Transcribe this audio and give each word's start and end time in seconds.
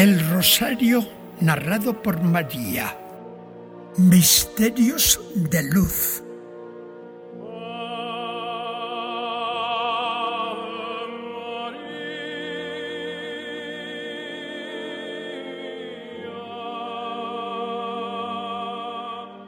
El 0.00 0.18
Rosario 0.30 1.06
narrado 1.42 2.02
por 2.02 2.22
María. 2.22 2.96
Misterios 3.98 5.20
de 5.34 5.62
luz. 5.62 6.22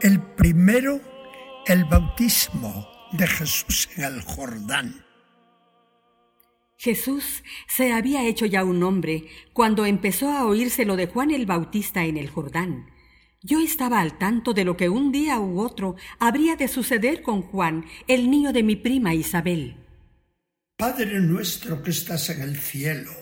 El 0.03 0.21
primero, 0.37 1.01
el 1.65 1.87
bautismo 1.87 2.91
de 3.13 3.27
Jesús 3.27 3.89
en 3.97 4.05
el 4.05 4.21
Jordán. 4.21 5.12
Jesús 6.83 7.45
se 7.69 7.93
había 7.93 8.27
hecho 8.27 8.45
ya 8.45 8.65
un 8.65 8.83
hombre 8.83 9.29
cuando 9.53 9.87
empezó 9.87 10.33
a 10.33 10.45
oírse 10.45 10.85
lo 10.85 10.97
de 10.97 11.07
Juan 11.07 11.31
el 11.31 11.47
Bautista 11.47 12.07
en 12.07 12.17
el 12.17 12.29
Jordán. 12.29 12.91
Yo 13.41 13.61
estaba 13.61 14.01
al 14.01 14.19
tanto 14.19 14.53
de 14.53 14.65
lo 14.65 14.77
que 14.77 14.89
un 14.89 15.13
día 15.13 15.39
u 15.39 15.61
otro 15.61 15.95
habría 16.19 16.57
de 16.57 16.67
suceder 16.67 17.23
con 17.23 17.43
Juan, 17.43 17.85
el 18.09 18.29
niño 18.33 18.53
de 18.53 18.65
mi 18.65 18.75
prima 18.75 19.15
Isabel. 19.15 19.77
Padre 20.77 21.21
nuestro 21.21 21.85
que 21.85 21.93
estás 21.93 22.31
en 22.31 22.43
el 22.43 22.59
cielo, 22.59 23.13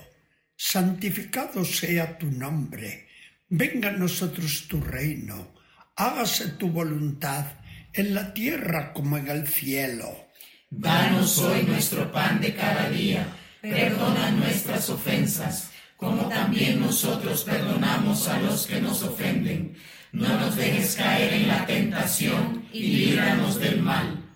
santificado 0.57 1.63
sea 1.63 2.17
tu 2.17 2.31
nombre, 2.31 3.09
venga 3.51 3.91
a 3.91 3.93
nosotros 3.93 4.69
tu 4.69 4.81
reino, 4.81 5.53
hágase 5.97 6.49
tu 6.53 6.71
voluntad 6.71 7.45
en 7.93 8.15
la 8.15 8.33
tierra 8.33 8.95
como 8.95 9.19
en 9.19 9.29
el 9.29 9.47
cielo. 9.47 10.31
Danos 10.71 11.37
hoy 11.37 11.65
nuestro 11.65 12.11
pan 12.11 12.41
de 12.41 12.55
cada 12.55 12.89
día 12.89 13.37
perdona 13.61 14.31
nuestras 14.31 14.89
ofensas, 14.91 15.71
como 15.97 16.29
también 16.29 16.81
nosotros 16.81 17.45
perdonamos 17.45 18.29
a 18.29 18.41
los 18.41 18.67
que 18.67 18.81
nos 18.81 19.03
ofenden. 19.03 19.77
No 20.13 20.29
nos 20.41 20.57
dejes 20.57 20.97
caer 20.97 21.35
en 21.35 21.49
la 21.49 21.67
tentación 21.67 22.65
y 22.73 22.83
líbranos 22.83 23.61
del 23.61 23.83
mal. 23.83 24.31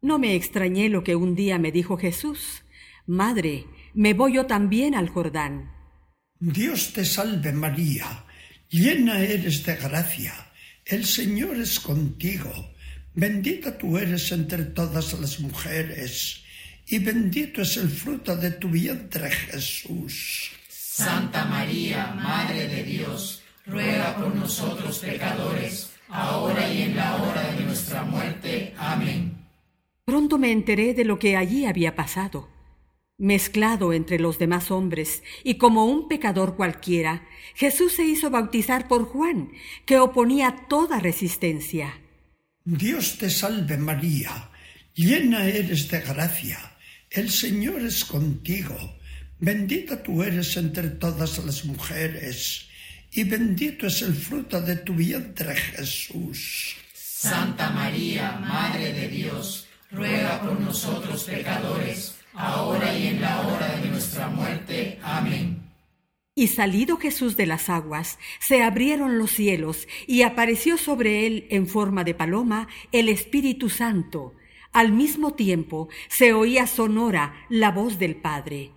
No 0.00 0.18
me 0.18 0.34
extrañé 0.34 0.88
lo 0.88 1.02
que 1.02 1.16
un 1.16 1.34
día 1.34 1.58
me 1.58 1.72
dijo 1.72 1.96
Jesús. 1.96 2.62
Madre, 3.06 3.66
me 3.94 4.14
voy 4.14 4.34
yo 4.34 4.46
también 4.46 4.94
al 4.94 5.08
Jordán. 5.08 5.72
Dios 6.38 6.92
te 6.92 7.04
salve 7.04 7.52
María, 7.52 8.26
llena 8.68 9.20
eres 9.20 9.64
de 9.64 9.76
gracia, 9.76 10.34
el 10.84 11.06
Señor 11.06 11.56
es 11.56 11.80
contigo, 11.80 12.52
bendita 13.14 13.78
tú 13.78 13.96
eres 13.96 14.30
entre 14.32 14.64
todas 14.66 15.18
las 15.18 15.40
mujeres 15.40 16.44
y 16.88 16.98
bendito 17.00 17.62
es 17.62 17.76
el 17.76 17.88
fruto 17.88 18.36
de 18.36 18.52
tu 18.52 18.68
vientre 18.68 19.30
Jesús. 19.30 20.52
Santa 20.68 21.44
María, 21.44 22.14
Madre 22.14 22.68
de 22.68 22.84
Dios, 22.84 23.42
ruega 23.66 24.16
por 24.16 24.34
nosotros 24.34 25.00
pecadores, 25.00 25.90
ahora 26.08 26.72
y 26.72 26.82
en 26.82 26.96
la 26.96 27.16
hora 27.16 27.52
de 27.52 27.64
nuestra 27.64 28.04
muerte. 28.04 28.72
Amén. 28.78 29.36
Pronto 30.04 30.38
me 30.38 30.52
enteré 30.52 30.94
de 30.94 31.04
lo 31.04 31.18
que 31.18 31.36
allí 31.36 31.66
había 31.66 31.96
pasado. 31.96 32.48
Mezclado 33.18 33.92
entre 33.92 34.20
los 34.20 34.38
demás 34.38 34.70
hombres 34.70 35.22
y 35.42 35.56
como 35.56 35.86
un 35.86 36.06
pecador 36.06 36.54
cualquiera, 36.54 37.26
Jesús 37.54 37.94
se 37.94 38.04
hizo 38.04 38.30
bautizar 38.30 38.88
por 38.88 39.06
Juan, 39.06 39.50
que 39.86 39.98
oponía 39.98 40.66
toda 40.68 41.00
resistencia. 41.00 41.98
Dios 42.64 43.16
te 43.18 43.30
salve 43.30 43.76
María, 43.78 44.50
llena 44.94 45.46
eres 45.46 45.88
de 45.90 46.00
gracia 46.00 46.75
el 47.16 47.30
Señor 47.30 47.80
es 47.80 48.04
contigo, 48.04 48.76
bendita 49.38 50.02
tú 50.02 50.22
eres 50.22 50.56
entre 50.58 50.90
todas 50.90 51.38
las 51.44 51.64
mujeres, 51.64 52.68
y 53.10 53.24
bendito 53.24 53.86
es 53.86 54.02
el 54.02 54.14
fruto 54.14 54.60
de 54.60 54.76
tu 54.76 54.94
vientre 54.94 55.56
Jesús. 55.56 56.76
Santa 56.92 57.70
María, 57.70 58.32
Madre 58.32 58.92
de 58.92 59.08
Dios, 59.08 59.66
ruega 59.90 60.42
por 60.42 60.60
nosotros 60.60 61.24
pecadores, 61.24 62.16
ahora 62.34 62.94
y 62.94 63.06
en 63.06 63.22
la 63.22 63.40
hora 63.46 63.76
de 63.80 63.88
nuestra 63.88 64.28
muerte. 64.28 64.98
Amén. 65.02 65.62
Y 66.34 66.48
salido 66.48 66.98
Jesús 66.98 67.38
de 67.38 67.46
las 67.46 67.70
aguas, 67.70 68.18
se 68.46 68.62
abrieron 68.62 69.16
los 69.16 69.30
cielos, 69.30 69.88
y 70.06 70.20
apareció 70.20 70.76
sobre 70.76 71.26
él 71.26 71.46
en 71.48 71.66
forma 71.66 72.04
de 72.04 72.12
paloma 72.12 72.68
el 72.92 73.08
Espíritu 73.08 73.70
Santo, 73.70 74.34
al 74.72 74.92
mismo 74.92 75.34
tiempo 75.34 75.88
se 76.08 76.32
oía 76.32 76.66
sonora 76.66 77.34
la 77.48 77.70
voz 77.70 77.98
del 77.98 78.16
Padre. 78.16 78.72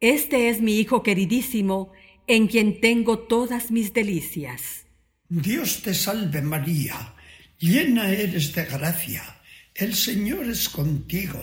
Este 0.00 0.48
es 0.48 0.60
mi 0.60 0.78
Hijo 0.78 1.02
queridísimo, 1.02 1.92
en 2.26 2.48
quien 2.48 2.80
tengo 2.80 3.18
todas 3.20 3.70
mis 3.70 3.92
delicias. 3.92 4.86
Dios 5.28 5.82
te 5.82 5.94
salve 5.94 6.42
María, 6.42 7.14
llena 7.58 8.10
eres 8.10 8.54
de 8.54 8.64
gracia, 8.64 9.22
el 9.74 9.94
Señor 9.94 10.44
es 10.46 10.68
contigo, 10.68 11.40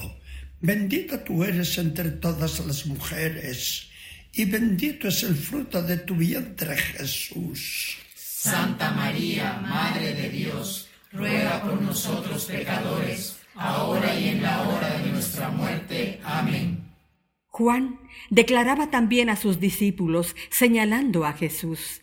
bendita 0.62 1.24
tú 1.24 1.44
eres 1.44 1.78
entre 1.78 2.12
todas 2.12 2.60
las 2.66 2.86
mujeres, 2.86 3.90
y 4.34 4.46
bendito 4.46 5.08
es 5.08 5.24
el 5.24 5.36
fruto 5.36 5.82
de 5.82 5.98
tu 5.98 6.16
vientre 6.16 6.78
Jesús. 6.78 7.98
Santa 8.16 8.92
María, 8.92 9.54
Madre 9.54 10.14
de 10.14 10.30
Dios, 10.30 10.88
ruega 11.12 11.62
por 11.64 11.82
nosotros 11.82 12.46
pecadores, 12.46 13.39
ahora 13.56 14.20
y 14.20 14.30
en 14.30 14.42
la 14.42 14.68
hora 14.68 15.00
de 15.00 15.12
nuestra 15.12 15.50
muerte. 15.50 16.20
Amén. 16.24 16.90
Juan 17.48 18.00
declaraba 18.30 18.90
también 18.90 19.30
a 19.30 19.36
sus 19.36 19.60
discípulos, 19.60 20.36
señalando 20.50 21.26
a 21.26 21.34
Jesús, 21.34 22.02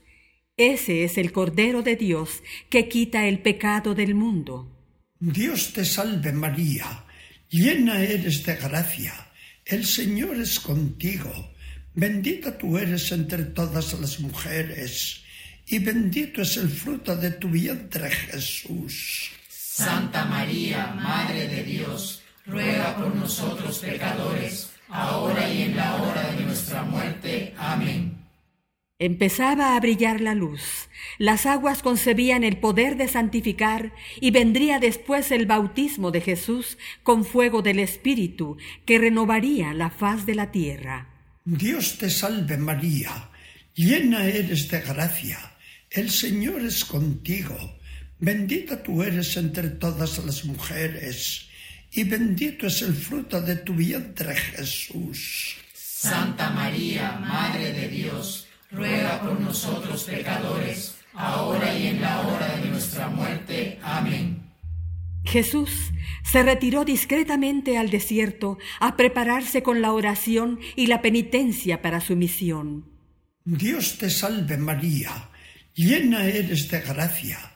Ese 0.59 1.05
es 1.05 1.19
el 1.19 1.33
Cordero 1.33 1.83
de 1.83 1.97
Dios 1.97 2.43
que 2.69 2.89
quita 2.89 3.27
el 3.27 3.39
pecado 3.41 3.95
del 3.95 4.15
mundo. 4.15 4.73
Dios 5.19 5.73
te 5.73 5.85
salve 5.85 6.33
María, 6.33 7.05
llena 7.49 8.03
eres 8.03 8.45
de 8.45 8.57
gracia, 8.57 9.15
el 9.65 9.87
Señor 9.87 10.37
es 10.37 10.61
contigo, 10.61 11.33
bendita 11.95 12.59
tú 12.59 12.77
eres 12.77 13.11
entre 13.13 13.45
todas 13.45 13.99
las 13.99 14.21
mujeres, 14.21 15.23
y 15.67 15.79
bendito 15.79 16.43
es 16.43 16.59
el 16.59 16.69
fruto 16.69 17.17
de 17.17 17.31
tu 17.31 17.49
vientre 17.49 18.11
Jesús. 18.11 19.36
Santa 19.77 20.25
María, 20.25 20.95
Madre 20.95 21.49
de 21.49 21.63
Dios, 21.63 22.23
ruega 22.47 22.97
por 22.97 23.15
nosotros 23.15 23.81
pecadores, 23.81 24.71
ahora 24.89 25.53
y 25.53 25.65
en 25.65 25.77
la 25.77 25.97
hora 25.97 26.33
de 26.33 26.47
nuestra 26.47 26.83
muerte. 26.83 27.53
Amén. 27.59 28.25
Empezaba 28.99 29.77
a 29.77 29.81
brillar 29.81 30.23
la 30.23 30.35
luz, 30.35 30.89
las 31.19 31.45
aguas 31.45 31.83
concebían 31.83 32.43
el 32.43 32.57
poder 32.57 32.97
de 32.97 33.07
santificar 33.07 33.93
y 34.19 34.31
vendría 34.31 34.79
después 34.79 35.31
el 35.31 35.45
bautismo 35.45 36.11
de 36.11 36.23
Jesús 36.23 36.79
con 37.03 37.27
fuego 37.27 37.61
del 37.61 37.79
Espíritu 37.79 38.57
que 38.87 38.99
renovaría 38.99 39.75
la 39.75 39.91
faz 39.91 40.25
de 40.25 40.37
la 40.37 40.53
tierra. 40.53 41.11
Dios 41.45 41.99
te 41.99 42.09
salve 42.09 42.57
María, 42.57 43.29
llena 43.75 44.25
eres 44.25 44.71
de 44.71 44.81
gracia, 44.81 45.39
el 45.91 46.09
Señor 46.09 46.63
es 46.63 46.83
contigo 46.83 47.76
Bendita 48.19 48.83
tú 48.83 49.03
eres 49.03 49.37
entre 49.37 49.69
todas 49.69 50.25
las 50.25 50.45
mujeres, 50.47 51.49
y 51.93 52.05
bendito 52.05 52.67
es 52.67 52.81
el 52.81 52.95
fruto 52.95 53.43
de 53.43 53.57
tu 53.57 53.75
vientre 53.75 54.35
Jesús. 54.35 55.57
Santa 55.75 56.49
María, 56.51 57.13
Madre 57.21 57.73
de 57.73 57.89
Dios, 57.89 58.49
ruega 58.71 59.21
por 59.21 59.39
nosotros 59.39 60.05
pecadores, 60.05 60.95
ahora 61.13 61.77
y 61.77 61.89
en 61.89 62.01
la 62.01 62.23
hora 62.23 62.57
de 62.57 62.71
nuestra 62.71 63.09
muerte. 63.09 63.79
Amén. 63.83 64.51
Jesús 65.25 65.71
se 66.25 66.43
retiró 66.43 66.87
discretamente 66.87 67.77
al 67.77 67.91
desierto 67.91 68.57
a 68.81 68.97
prepararse 68.97 69.63
con 69.63 69.83
la 69.83 69.93
oración 69.93 70.59
y 70.75 70.87
la 70.87 71.03
penitencia 71.03 71.83
para 71.83 72.01
su 72.01 72.17
misión. 72.17 72.87
Dios 73.45 73.99
te 73.99 74.09
salve 74.09 74.57
María, 74.57 75.29
llena 75.75 76.25
eres 76.25 76.71
de 76.71 76.81
gracia 76.81 77.56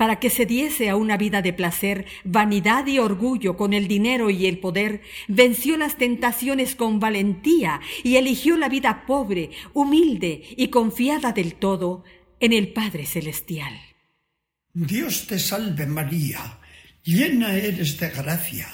para 0.00 0.18
que 0.18 0.30
se 0.30 0.46
diese 0.46 0.88
a 0.88 0.96
una 0.96 1.18
vida 1.18 1.42
de 1.42 1.52
placer, 1.52 2.06
vanidad 2.24 2.86
y 2.86 2.98
orgullo 2.98 3.58
con 3.58 3.74
el 3.74 3.86
dinero 3.86 4.30
y 4.30 4.46
el 4.46 4.58
poder, 4.58 5.02
venció 5.28 5.76
las 5.76 5.98
tentaciones 5.98 6.74
con 6.74 7.00
valentía 7.00 7.82
y 8.02 8.16
eligió 8.16 8.56
la 8.56 8.70
vida 8.70 9.04
pobre, 9.06 9.50
humilde 9.74 10.42
y 10.56 10.68
confiada 10.68 11.32
del 11.32 11.56
todo 11.56 12.02
en 12.40 12.54
el 12.54 12.72
Padre 12.72 13.04
Celestial. 13.04 13.78
Dios 14.72 15.26
te 15.26 15.38
salve 15.38 15.84
María, 15.84 16.60
llena 17.04 17.52
eres 17.52 18.00
de 18.00 18.08
gracia, 18.08 18.68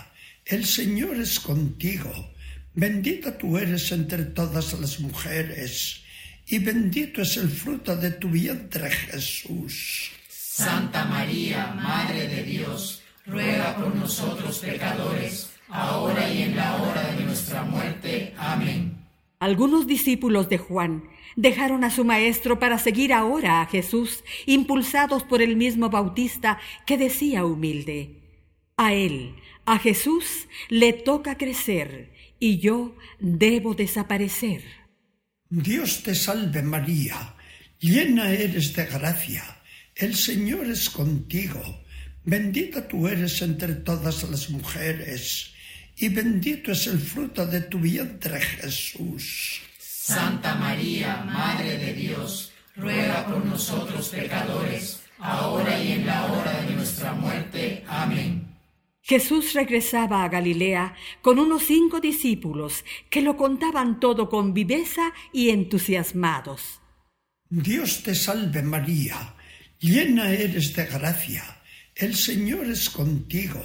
el 0.44 0.64
Señor 0.64 1.16
es 1.16 1.40
contigo, 1.40 2.12
bendita 2.72 3.36
tú 3.36 3.58
eres 3.58 3.90
entre 3.90 4.26
todas 4.26 4.78
las 4.78 5.00
mujeres, 5.00 6.04
y 6.46 6.60
bendito 6.60 7.22
es 7.22 7.36
el 7.36 7.48
fruto 7.48 7.96
de 7.96 8.12
tu 8.12 8.28
vientre 8.28 8.88
Jesús. 8.92 10.12
Santa 10.56 11.04
María, 11.04 11.74
Madre 11.74 12.28
de 12.28 12.42
Dios, 12.42 13.02
ruega 13.26 13.76
por 13.76 13.94
nosotros 13.94 14.58
pecadores, 14.60 15.50
ahora 15.68 16.32
y 16.32 16.44
en 16.44 16.56
la 16.56 16.76
hora 16.76 17.12
de 17.12 17.24
nuestra 17.24 17.62
muerte. 17.64 18.32
Amén. 18.38 19.06
Algunos 19.38 19.86
discípulos 19.86 20.48
de 20.48 20.56
Juan 20.56 21.04
dejaron 21.36 21.84
a 21.84 21.90
su 21.90 22.06
maestro 22.06 22.58
para 22.58 22.78
seguir 22.78 23.12
ahora 23.12 23.60
a 23.60 23.66
Jesús, 23.66 24.24
impulsados 24.46 25.24
por 25.24 25.42
el 25.42 25.56
mismo 25.56 25.90
Bautista 25.90 26.58
que 26.86 26.96
decía 26.96 27.44
humilde, 27.44 28.22
a 28.78 28.94
él, 28.94 29.34
a 29.66 29.78
Jesús, 29.78 30.48
le 30.70 30.94
toca 30.94 31.36
crecer 31.36 32.14
y 32.40 32.60
yo 32.60 32.96
debo 33.20 33.74
desaparecer. 33.74 34.64
Dios 35.50 36.02
te 36.02 36.14
salve 36.14 36.62
María, 36.62 37.34
llena 37.78 38.30
eres 38.30 38.74
de 38.74 38.86
gracia, 38.86 39.55
el 39.96 40.14
Señor 40.14 40.66
es 40.66 40.90
contigo, 40.90 41.62
bendita 42.22 42.86
tú 42.86 43.08
eres 43.08 43.40
entre 43.40 43.74
todas 43.76 44.22
las 44.30 44.50
mujeres, 44.50 45.54
y 45.96 46.10
bendito 46.10 46.72
es 46.72 46.86
el 46.86 46.98
fruto 46.98 47.46
de 47.46 47.62
tu 47.62 47.78
vientre 47.78 48.38
Jesús. 48.40 49.62
Santa 49.78 50.54
María, 50.56 51.24
Madre 51.24 51.78
de 51.78 51.94
Dios, 51.94 52.52
ruega 52.76 53.26
por 53.26 53.44
nosotros 53.44 54.10
pecadores, 54.10 55.00
ahora 55.18 55.82
y 55.82 55.92
en 55.92 56.06
la 56.06 56.26
hora 56.26 56.60
de 56.60 56.74
nuestra 56.74 57.14
muerte. 57.14 57.82
Amén. 57.88 58.54
Jesús 59.00 59.54
regresaba 59.54 60.24
a 60.24 60.28
Galilea 60.28 60.94
con 61.22 61.38
unos 61.38 61.62
cinco 61.62 62.00
discípulos 62.00 62.84
que 63.08 63.22
lo 63.22 63.36
contaban 63.38 63.98
todo 63.98 64.28
con 64.28 64.52
viveza 64.52 65.12
y 65.32 65.50
entusiasmados. 65.50 66.80
Dios 67.48 68.02
te 68.02 68.14
salve 68.14 68.62
María, 68.62 69.35
llena 69.80 70.30
eres 70.30 70.74
de 70.74 70.86
gracia, 70.86 71.44
el 71.94 72.14
Señor 72.14 72.66
es 72.66 72.90
contigo, 72.90 73.62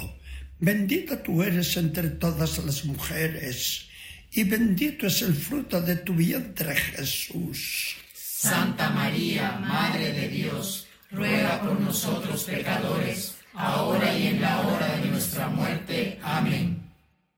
bendita 0.59 1.21
tú 1.21 1.43
eres 1.43 1.75
entre 1.77 2.09
todas 2.09 2.57
las 2.63 2.85
mujeres 2.85 3.87
y 4.31 4.43
bendito 4.43 5.07
es 5.07 5.21
el 5.21 5.33
fruto 5.33 5.81
de 5.81 5.97
tu 5.97 6.13
vientre 6.13 6.75
Jesús. 6.75 7.97
Santa 8.13 8.89
María, 8.89 9.59
Madre 9.59 10.13
de 10.13 10.29
Dios, 10.29 10.87
ruega 11.11 11.61
por 11.61 11.79
nosotros 11.79 12.45
pecadores, 12.45 13.35
ahora 13.53 14.17
y 14.17 14.27
en 14.27 14.41
la 14.41 14.61
hora 14.61 14.97
de 14.97 15.09
nuestra 15.09 15.47
muerte. 15.49 16.17
Amén. 16.23 16.91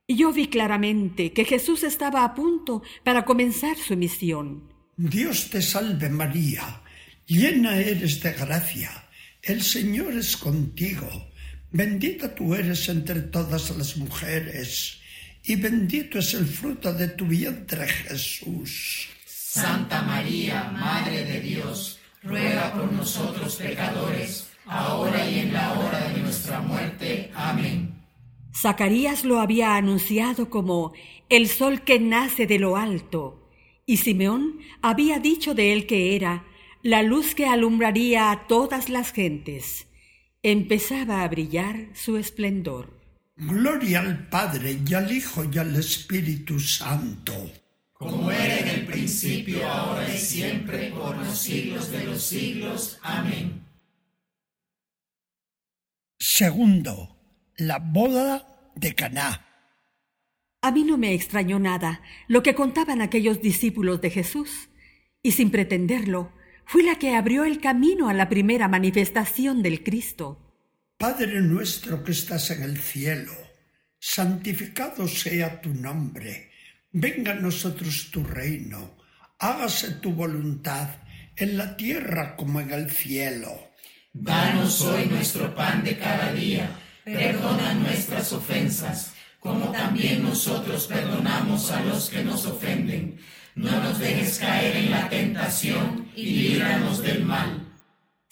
Yo 0.08 0.32
vi 0.32 0.48
claramente 0.48 1.34
que 1.34 1.46
Jesús 1.46 1.84
estaba 1.84 2.24
a 2.24 2.36
punto 2.36 2.84
para 3.04 3.26
comenzar 3.26 3.76
su 3.78 3.98
misión. 3.98 4.72
Dios 4.96 5.50
te 5.50 5.62
salve 5.62 6.10
María, 6.10 6.83
llena 7.28 7.78
eres 7.78 8.22
de 8.22 8.34
gracia, 8.34 8.92
el 9.42 9.62
Señor 9.62 10.14
es 10.14 10.38
contigo, 10.38 11.10
bendita 11.72 12.34
tú 12.34 12.56
eres 12.56 12.88
entre 12.90 13.22
todas 13.22 13.76
las 13.76 13.98
mujeres 13.98 15.00
y 15.44 15.56
bendito 15.56 16.20
es 16.20 16.34
el 16.34 16.46
fruto 16.46 16.94
de 16.94 17.10
tu 17.10 17.26
vientre 17.26 17.88
Jesús. 17.88 19.10
Santa 19.26 20.02
María, 20.02 20.72
Madre 20.72 21.26
de 21.26 21.42
Dios, 21.42 22.00
ruega 22.24 22.74
por 22.74 22.92
nosotros 22.92 23.58
pecadores, 23.58 24.48
ahora 24.66 25.30
y 25.30 25.40
en 25.40 25.54
la 25.54 25.74
hora 25.74 26.10
de 26.10 26.22
nuestra 26.22 26.62
muerte. 26.62 27.30
Amén. 27.36 27.94
Zacarías 28.56 29.26
lo 29.26 29.40
había 29.40 29.76
anunciado 29.76 30.50
como 30.50 30.94
el 31.30 31.50
sol 31.50 31.82
que 31.82 32.00
nace 32.00 32.48
de 32.48 32.60
lo 32.60 32.78
alto, 32.78 33.50
y 33.86 33.98
Simeón 33.98 34.60
había 34.82 35.20
dicho 35.20 35.54
de 35.54 35.74
él 35.74 35.86
que 35.86 36.16
era 36.16 36.46
la 36.84 37.02
luz 37.02 37.34
que 37.34 37.46
alumbraría 37.46 38.30
a 38.30 38.46
todas 38.46 38.90
las 38.90 39.14
gentes. 39.14 39.88
Empezaba 40.44 41.24
a 41.24 41.28
brillar 41.30 41.88
su 41.94 42.18
esplendor. 42.18 43.00
Gloria 43.38 44.02
al 44.02 44.28
Padre 44.28 44.78
y 44.86 44.94
al 44.94 45.10
Hijo 45.10 45.46
y 45.50 45.58
al 45.58 45.74
Espíritu 45.78 46.60
Santo. 46.60 47.34
Como 47.94 48.30
era 48.30 48.60
en 48.60 48.68
el 48.68 48.86
principio, 48.86 49.66
ahora 49.66 50.14
y 50.14 50.18
siempre, 50.18 50.90
por 50.90 51.16
los 51.16 51.38
siglos 51.38 51.90
de 51.90 52.04
los 52.04 52.22
siglos. 52.22 53.00
Amén. 53.02 53.66
Segundo, 56.20 57.16
la 57.56 57.80
boda 57.80 58.72
de 58.76 58.94
Caná. 58.94 59.48
A 60.62 60.72
mí 60.72 60.84
no 60.84 60.98
me 60.98 61.14
extrañó 61.14 61.60
nada 61.60 62.02
lo 62.28 62.44
que 62.44 62.56
contaban 62.56 63.02
aquellos 63.02 63.42
discípulos 63.42 64.02
de 64.02 64.10
Jesús, 64.10 64.70
y 65.22 65.32
sin 65.32 65.50
pretenderlo, 65.50 66.34
fui 66.66 66.84
la 66.84 66.96
que 66.96 67.16
abrió 67.16 67.44
el 67.44 67.60
camino 67.60 68.10
a 68.10 68.14
la 68.14 68.30
primera 68.30 68.68
manifestación 68.68 69.62
del 69.62 69.84
Cristo. 69.84 70.40
Padre 70.98 71.42
nuestro 71.42 72.04
que 72.04 72.12
estás 72.12 72.50
en 72.52 72.64
el 72.64 72.78
cielo, 72.78 73.34
santificado 74.00 75.08
sea 75.08 75.62
tu 75.62 75.74
nombre, 75.74 76.52
venga 76.92 77.34
a 77.34 77.36
nosotros 77.36 78.10
tu 78.12 78.24
reino, 78.24 78.96
hágase 79.40 79.92
tu 79.96 80.14
voluntad 80.14 80.90
en 81.36 81.58
la 81.58 81.76
tierra 81.76 82.36
como 82.36 82.62
en 82.62 82.72
el 82.72 82.92
cielo. 82.92 83.72
Danos 84.14 84.82
hoy 84.82 85.08
nuestro 85.08 85.54
pan 85.56 85.84
de 85.84 85.98
cada 85.98 86.32
día, 86.34 86.70
perdona 87.04 87.74
nuestras 87.74 88.32
ofensas, 88.32 89.14
como 89.44 89.72
también 89.72 90.24
nosotros 90.24 90.88
perdonamos 90.88 91.70
a 91.70 91.84
los 91.84 92.10
que 92.10 92.24
nos 92.24 92.46
ofenden. 92.48 93.20
No 93.54 93.70
nos 93.84 94.00
dejes 94.00 94.40
caer 94.40 94.78
en 94.78 94.90
la 94.90 95.08
tentación 95.10 96.08
y 96.16 96.26
líbranos 96.26 97.04
del 97.04 97.24
mal 97.24 97.74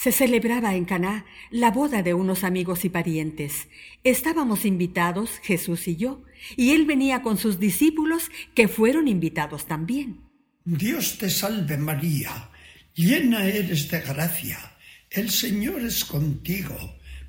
se 0.02 0.12
celebraba 0.12 0.74
en 0.74 0.86
Caná 0.86 1.26
la 1.52 1.70
boda 1.70 2.02
de 2.02 2.16
unos 2.16 2.44
amigos 2.44 2.86
y 2.86 2.90
parientes. 2.90 3.68
Estábamos 4.04 4.66
invitados, 4.66 5.38
Jesús 5.44 5.88
y 5.88 5.96
yo, 5.96 6.24
y 6.58 6.72
él 6.72 6.88
venía 6.88 7.22
con 7.22 7.38
sus 7.38 7.60
discípulos 7.60 8.32
que 8.56 8.68
fueron 8.68 9.08
invitados 9.08 9.68
también. 9.68 10.22
Dios 10.66 11.20
te 11.20 11.30
salve 11.30 11.78
María, 11.78 12.50
llena 12.96 13.46
eres 13.46 13.92
de 13.92 14.02
gracia, 14.02 14.58
el 15.12 15.30
Señor 15.30 15.82
es 15.82 16.04
contigo, 16.04 16.76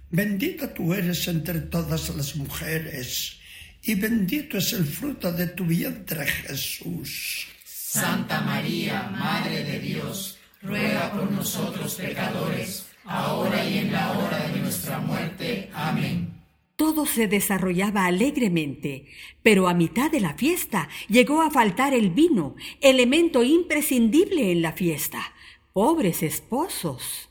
bendita 0.08 0.72
tú 0.72 0.94
eres 0.94 1.28
entre 1.28 1.60
todas 1.60 2.08
las 2.16 2.36
mujeres, 2.36 3.38
y 3.82 3.94
bendito 3.94 4.58
es 4.58 4.72
el 4.72 4.84
fruto 4.84 5.32
de 5.32 5.48
tu 5.48 5.64
vientre 5.64 6.26
Jesús. 6.26 7.46
Santa 7.64 8.40
María, 8.40 9.10
Madre 9.10 9.64
de 9.64 9.78
Dios, 9.80 10.38
ruega 10.62 11.12
por 11.12 11.30
nosotros 11.30 11.96
pecadores, 11.96 12.86
ahora 13.04 13.64
y 13.68 13.78
en 13.78 13.92
la 13.92 14.12
hora 14.12 14.48
de 14.48 14.60
nuestra 14.60 14.98
muerte. 14.98 15.68
Amén. 15.74 16.42
Todo 16.76 17.04
se 17.06 17.28
desarrollaba 17.28 18.06
alegremente, 18.06 19.06
pero 19.42 19.68
a 19.68 19.74
mitad 19.74 20.10
de 20.10 20.20
la 20.20 20.34
fiesta 20.34 20.88
llegó 21.08 21.42
a 21.42 21.50
faltar 21.50 21.92
el 21.92 22.10
vino, 22.10 22.56
elemento 22.80 23.42
imprescindible 23.42 24.52
en 24.52 24.62
la 24.62 24.72
fiesta. 24.72 25.32
Pobres 25.72 26.22
esposos. 26.22 27.28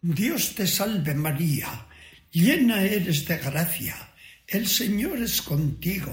Dios 0.00 0.54
te 0.54 0.66
salve 0.66 1.14
María, 1.14 1.86
llena 2.30 2.82
eres 2.82 3.26
de 3.26 3.38
gracia, 3.38 4.07
el 4.48 4.66
Señor 4.66 5.18
es 5.18 5.42
contigo, 5.42 6.12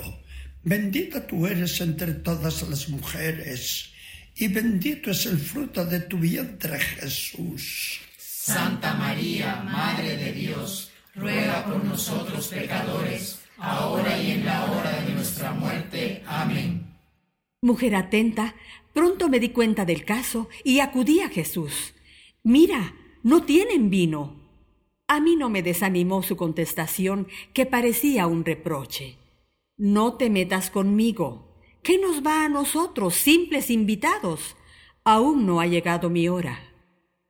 bendita 0.61 1.25
tú 1.25 1.47
eres 1.47 1.79
entre 1.79 2.13
todas 2.13 2.67
las 2.67 2.89
mujeres 2.89 3.93
y 4.35 4.49
bendito 4.49 5.11
es 5.11 5.25
el 5.25 5.37
fruto 5.37 5.85
de 5.85 6.01
tu 6.01 6.17
vientre 6.17 6.77
Jesús. 6.77 8.01
Santa 8.17 8.93
María, 8.95 9.63
Madre 9.63 10.17
de 10.17 10.33
Dios, 10.33 10.91
ruega 11.15 11.65
por 11.65 11.83
nosotros 11.83 12.49
pecadores, 12.49 13.39
ahora 13.57 14.21
y 14.21 14.31
en 14.31 14.45
la 14.45 14.65
hora 14.65 15.01
de 15.01 15.13
nuestra 15.13 15.51
muerte. 15.51 16.21
Amén. 16.27 16.93
Mujer 17.61 17.95
atenta, 17.95 18.53
pronto 18.93 19.29
me 19.29 19.39
di 19.39 19.49
cuenta 19.49 19.85
del 19.85 20.03
caso 20.03 20.49
y 20.65 20.81
acudí 20.81 21.21
a 21.21 21.29
Jesús. 21.29 21.93
Mira, 22.43 22.93
no 23.23 23.43
tienen 23.43 23.89
vino. 23.89 24.44
A 25.07 25.19
mí 25.19 25.35
no 25.35 25.49
me 25.49 25.61
desanimó 25.61 26.23
su 26.23 26.35
contestación, 26.35 27.27
que 27.53 27.65
parecía 27.65 28.27
un 28.27 28.43
reproche. 28.43 29.17
No 29.77 30.15
te 30.15 30.29
metas 30.29 30.69
conmigo. 30.69 31.61
¿Qué 31.83 31.99
nos 31.99 32.25
va 32.25 32.45
a 32.45 32.49
nosotros, 32.49 33.15
simples 33.15 33.69
invitados? 33.69 34.55
Aún 35.03 35.45
no 35.45 35.59
ha 35.59 35.67
llegado 35.67 36.09
mi 36.09 36.27
hora. 36.27 36.59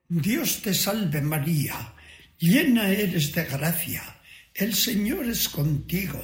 Dios 0.08 0.62
te 0.62 0.74
salve 0.74 1.22
María, 1.22 1.96
llena 2.38 2.90
eres 2.90 3.34
de 3.34 3.44
gracia, 3.44 4.22
el 4.54 4.76
Señor 4.76 5.26
es 5.26 5.50
contigo, 5.50 6.22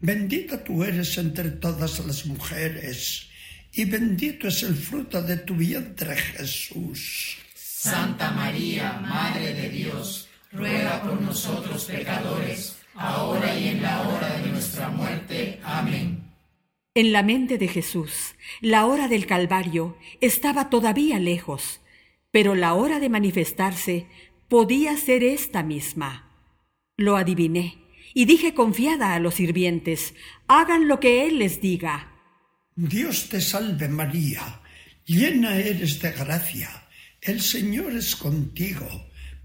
bendita 0.00 0.62
tú 0.64 0.82
eres 0.82 1.16
entre 1.18 1.52
todas 1.52 2.04
las 2.04 2.26
mujeres, 2.26 3.28
y 3.72 3.84
bendito 3.84 4.48
es 4.48 4.64
el 4.64 4.74
fruto 4.74 5.22
de 5.22 5.36
tu 5.36 5.54
vientre 5.54 6.16
Jesús. 6.16 7.38
Santa 7.54 8.32
María, 8.32 8.94
Madre 8.94 9.54
de 9.54 9.68
Dios, 9.70 10.28
ruega 10.52 11.02
por 11.02 11.20
nosotros 11.20 11.84
pecadores, 11.84 12.76
ahora 12.94 13.58
y 13.58 13.68
en 13.68 13.82
la 13.82 14.02
hora 14.08 14.38
de 14.38 14.50
nuestra 14.50 14.88
muerte. 14.88 15.60
Amén. 15.64 16.32
En 16.94 17.12
la 17.12 17.22
mente 17.22 17.56
de 17.56 17.68
Jesús, 17.68 18.34
la 18.60 18.84
hora 18.84 19.08
del 19.08 19.26
Calvario 19.26 19.96
estaba 20.20 20.68
todavía 20.68 21.18
lejos, 21.18 21.80
pero 22.30 22.54
la 22.54 22.74
hora 22.74 23.00
de 23.00 23.08
manifestarse 23.08 24.06
podía 24.48 24.96
ser 24.98 25.24
esta 25.24 25.62
misma. 25.62 26.28
Lo 26.98 27.16
adiviné 27.16 27.78
y 28.12 28.26
dije 28.26 28.52
confiada 28.52 29.14
a 29.14 29.18
los 29.20 29.36
sirvientes, 29.36 30.14
hagan 30.48 30.86
lo 30.86 31.00
que 31.00 31.26
Él 31.26 31.38
les 31.38 31.62
diga. 31.62 32.12
Dios 32.76 33.30
te 33.30 33.40
salve 33.40 33.88
María, 33.88 34.60
llena 35.06 35.56
eres 35.56 36.00
de 36.00 36.12
gracia, 36.12 36.88
el 37.22 37.40
Señor 37.40 37.92
es 37.92 38.16
contigo, 38.16 38.86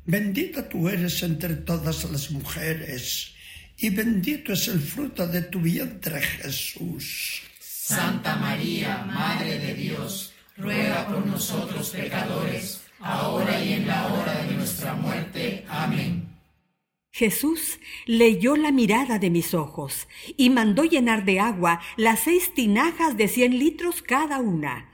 bendita 0.08 0.68
tú 0.68 0.88
eres 0.88 1.22
entre 1.22 1.56
todas 1.56 2.10
las 2.10 2.32
mujeres, 2.32 3.36
y 3.78 3.90
bendito 3.90 4.54
es 4.54 4.68
el 4.70 4.80
fruto 4.80 5.28
de 5.28 5.44
tu 5.44 5.60
vientre 5.60 6.22
Jesús. 6.22 7.44
Santa 7.60 8.38
María, 8.38 9.04
Madre 9.06 9.60
de 9.60 9.74
Dios, 9.74 10.34
ruega 10.56 11.08
por 11.08 11.26
nosotros 11.26 11.90
pecadores, 11.90 12.82
ahora 13.00 13.62
y 13.64 13.74
en 13.74 13.88
la 13.88 14.08
hora 14.08 14.44
de 14.46 14.56
nuestra 14.56 14.94
muerte. 14.94 15.66
Amén. 15.68 16.28
Jesús 17.12 17.80
leyó 18.06 18.56
la 18.56 18.72
mirada 18.72 19.20
de 19.20 19.30
mis 19.30 19.54
ojos 19.54 20.08
y 20.38 20.50
mandó 20.50 20.84
llenar 20.84 21.26
de 21.26 21.40
agua 21.40 21.82
las 21.98 22.22
seis 22.22 22.54
tinajas 22.54 23.18
de 23.18 23.28
cien 23.28 23.60
litros 23.60 24.02
cada 24.02 24.40
una. 24.40 24.90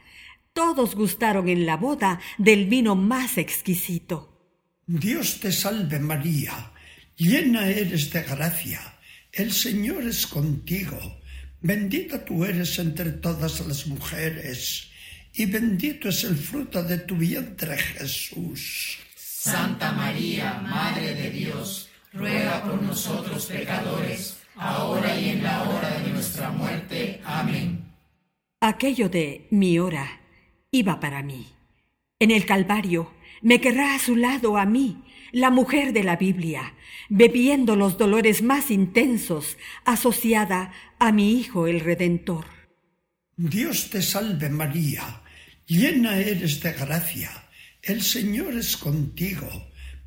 Todos 0.54 0.96
gustaron 0.96 1.50
en 1.50 1.66
la 1.66 1.78
boda 1.78 2.20
del 2.38 2.66
vino 2.66 2.96
más 2.96 3.38
exquisito. 3.38 4.33
Dios 4.94 5.40
te 5.40 5.52
salve 5.52 5.98
María, 5.98 6.72
llena 7.16 7.68
eres 7.68 8.14
de 8.14 8.22
gracia, 8.22 8.80
el 9.32 9.52
Señor 9.52 10.04
es 10.04 10.28
contigo, 10.28 11.00
bendita 11.62 12.24
tú 12.24 12.46
eres 12.46 12.78
entre 12.78 13.14
todas 13.14 13.66
las 13.66 13.88
mujeres, 13.88 14.92
y 15.34 15.48
bendito 15.48 16.10
es 16.10 16.24
el 16.26 16.36
fruto 16.36 16.84
de 16.84 17.00
tu 17.00 17.16
vientre 17.16 17.76
Jesús. 17.76 19.00
Santa 19.16 19.94
María, 19.94 20.62
Madre 20.62 21.16
de 21.16 21.32
Dios, 21.32 21.90
ruega 22.12 22.64
por 22.64 22.80
nosotros 22.80 23.48
pecadores, 23.48 24.38
ahora 24.56 25.20
y 25.20 25.30
en 25.30 25.42
la 25.42 25.64
hora 25.64 25.90
de 26.02 26.12
nuestra 26.12 26.52
muerte. 26.52 27.20
Amén. 27.26 27.84
Aquello 28.62 29.10
de 29.10 29.48
mi 29.50 29.80
hora 29.80 30.22
iba 30.70 31.00
para 31.00 31.24
mí. 31.24 31.48
En 32.20 32.30
el 32.30 32.46
Calvario 32.46 33.12
me 33.44 33.62
querrá 33.62 33.94
a 33.94 34.00
su 34.00 34.16
lado 34.16 34.58
a 34.58 34.66
mí, 34.66 35.04
la 35.32 35.52
mujer 35.52 35.94
de 35.94 36.04
la 36.04 36.16
Biblia, 36.16 36.74
bebiendo 37.10 37.76
los 37.76 38.00
dolores 38.00 38.42
más 38.42 38.72
intensos, 38.72 39.58
asociada 39.86 40.74
a 40.98 41.12
mi 41.12 41.40
Hijo 41.40 41.68
el 41.68 41.80
Redentor. 41.80 42.46
Dios 43.38 43.92
te 43.92 44.02
salve 44.02 44.50
María, 44.50 45.22
llena 45.68 46.18
eres 46.18 46.62
de 46.62 46.74
gracia, 46.74 47.30
el 47.84 48.02
Señor 48.02 48.54
es 48.56 48.76
contigo 48.78 49.48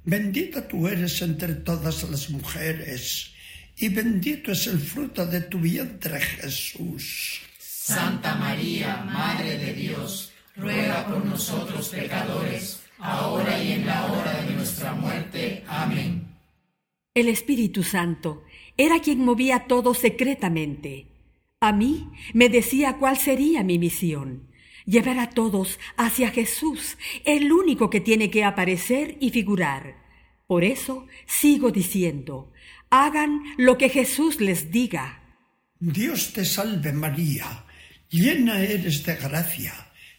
Bendita 0.09 0.69
tú 0.69 0.87
eres 0.87 1.21
entre 1.21 1.52
todas 1.66 2.09
las 2.09 2.31
mujeres, 2.31 3.33
y 3.76 3.88
bendito 3.88 4.52
es 4.52 4.69
el 4.69 4.78
fruto 4.78 5.26
de 5.26 5.40
tu 5.40 5.59
vientre 5.59 6.21
Jesús. 6.21 7.40
Santa 7.59 8.37
María, 8.37 8.99
Madre 8.99 9.59
de 9.59 9.73
Dios, 9.73 10.31
ruega 10.55 11.09
por 11.09 11.25
nosotros 11.25 11.88
pecadores, 11.88 12.83
ahora 12.99 13.62
y 13.62 13.73
en 13.73 13.87
la 13.87 14.07
hora 14.12 14.43
de 14.43 14.55
nuestra 14.55 14.93
muerte. 14.95 15.65
Amén. 15.67 16.37
El 17.15 17.29
Espíritu 17.29 17.83
Santo 17.83 18.45
era 18.76 19.00
quien 19.00 19.25
movía 19.25 19.67
todo 19.67 19.95
secretamente. 19.95 21.07
A 21.61 21.73
mí 21.73 22.11
me 22.35 22.49
decía 22.49 22.97
cuál 22.99 23.17
sería 23.17 23.62
mi 23.62 23.79
misión 23.79 24.47
llevar 24.87 25.19
a 25.19 25.31
todos 25.31 25.79
hacia 25.97 26.31
Jesús, 26.31 26.97
el 27.25 27.53
único 27.53 27.91
que 27.91 28.00
tiene 28.00 28.31
que 28.31 28.45
aparecer 28.45 29.19
y 29.21 29.31
figurar. 29.31 29.97
Por 30.47 30.65
eso 30.65 31.07
sigo 31.26 31.73
diciendo, 31.73 32.53
hagan 32.88 33.43
lo 33.59 33.76
que 33.76 33.88
Jesús 33.88 34.41
les 34.41 34.71
diga. 34.71 35.23
Dios 35.79 36.33
te 36.33 36.45
salve 36.45 36.93
María, 36.93 37.67
llena 38.09 38.61
eres 38.61 39.05
de 39.05 39.17
gracia, 39.17 39.75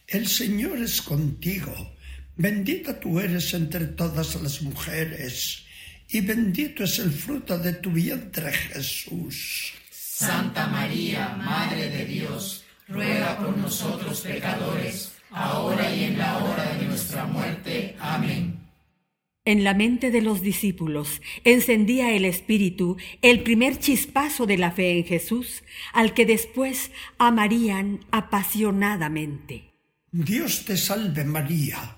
el 0.06 0.28
Señor 0.28 0.78
es 0.78 1.02
contigo, 1.02 1.74
bendita 2.38 2.98
tú 2.98 3.20
eres 3.20 3.52
entre 3.52 3.86
todas 3.88 4.40
las 4.40 4.62
mujeres, 4.62 5.66
y 6.08 6.22
bendito 6.22 6.84
es 6.84 6.98
el 7.00 7.10
fruto 7.10 7.58
de 7.58 7.74
tu 7.74 7.90
vientre 7.90 8.50
Jesús. 8.52 9.74
Santa 9.90 10.66
María, 10.68 11.36
Madre 11.36 11.90
de 11.90 12.06
Dios, 12.06 12.64
ruega 12.88 13.36
por 13.38 13.56
nosotros 13.56 14.22
pecadores, 14.22 15.12
ahora 15.30 15.94
y 15.94 16.04
en 16.04 16.18
la 16.18 16.38
hora 16.38 16.74
de 16.74 16.86
nuestra 16.86 17.26
muerte. 17.26 17.94
Amén. 18.00 18.58
En 19.44 19.64
la 19.64 19.74
mente 19.74 20.10
de 20.10 20.20
los 20.20 20.40
discípulos 20.42 21.20
encendía 21.44 22.12
el 22.12 22.24
Espíritu 22.24 22.96
el 23.22 23.42
primer 23.42 23.78
chispazo 23.78 24.46
de 24.46 24.58
la 24.58 24.72
fe 24.72 24.98
en 24.98 25.04
Jesús, 25.04 25.62
al 25.92 26.14
que 26.14 26.26
después 26.26 26.90
amarían 27.18 28.00
apasionadamente. 28.10 29.72
Dios 30.10 30.64
te 30.64 30.76
salve 30.76 31.24
María, 31.24 31.97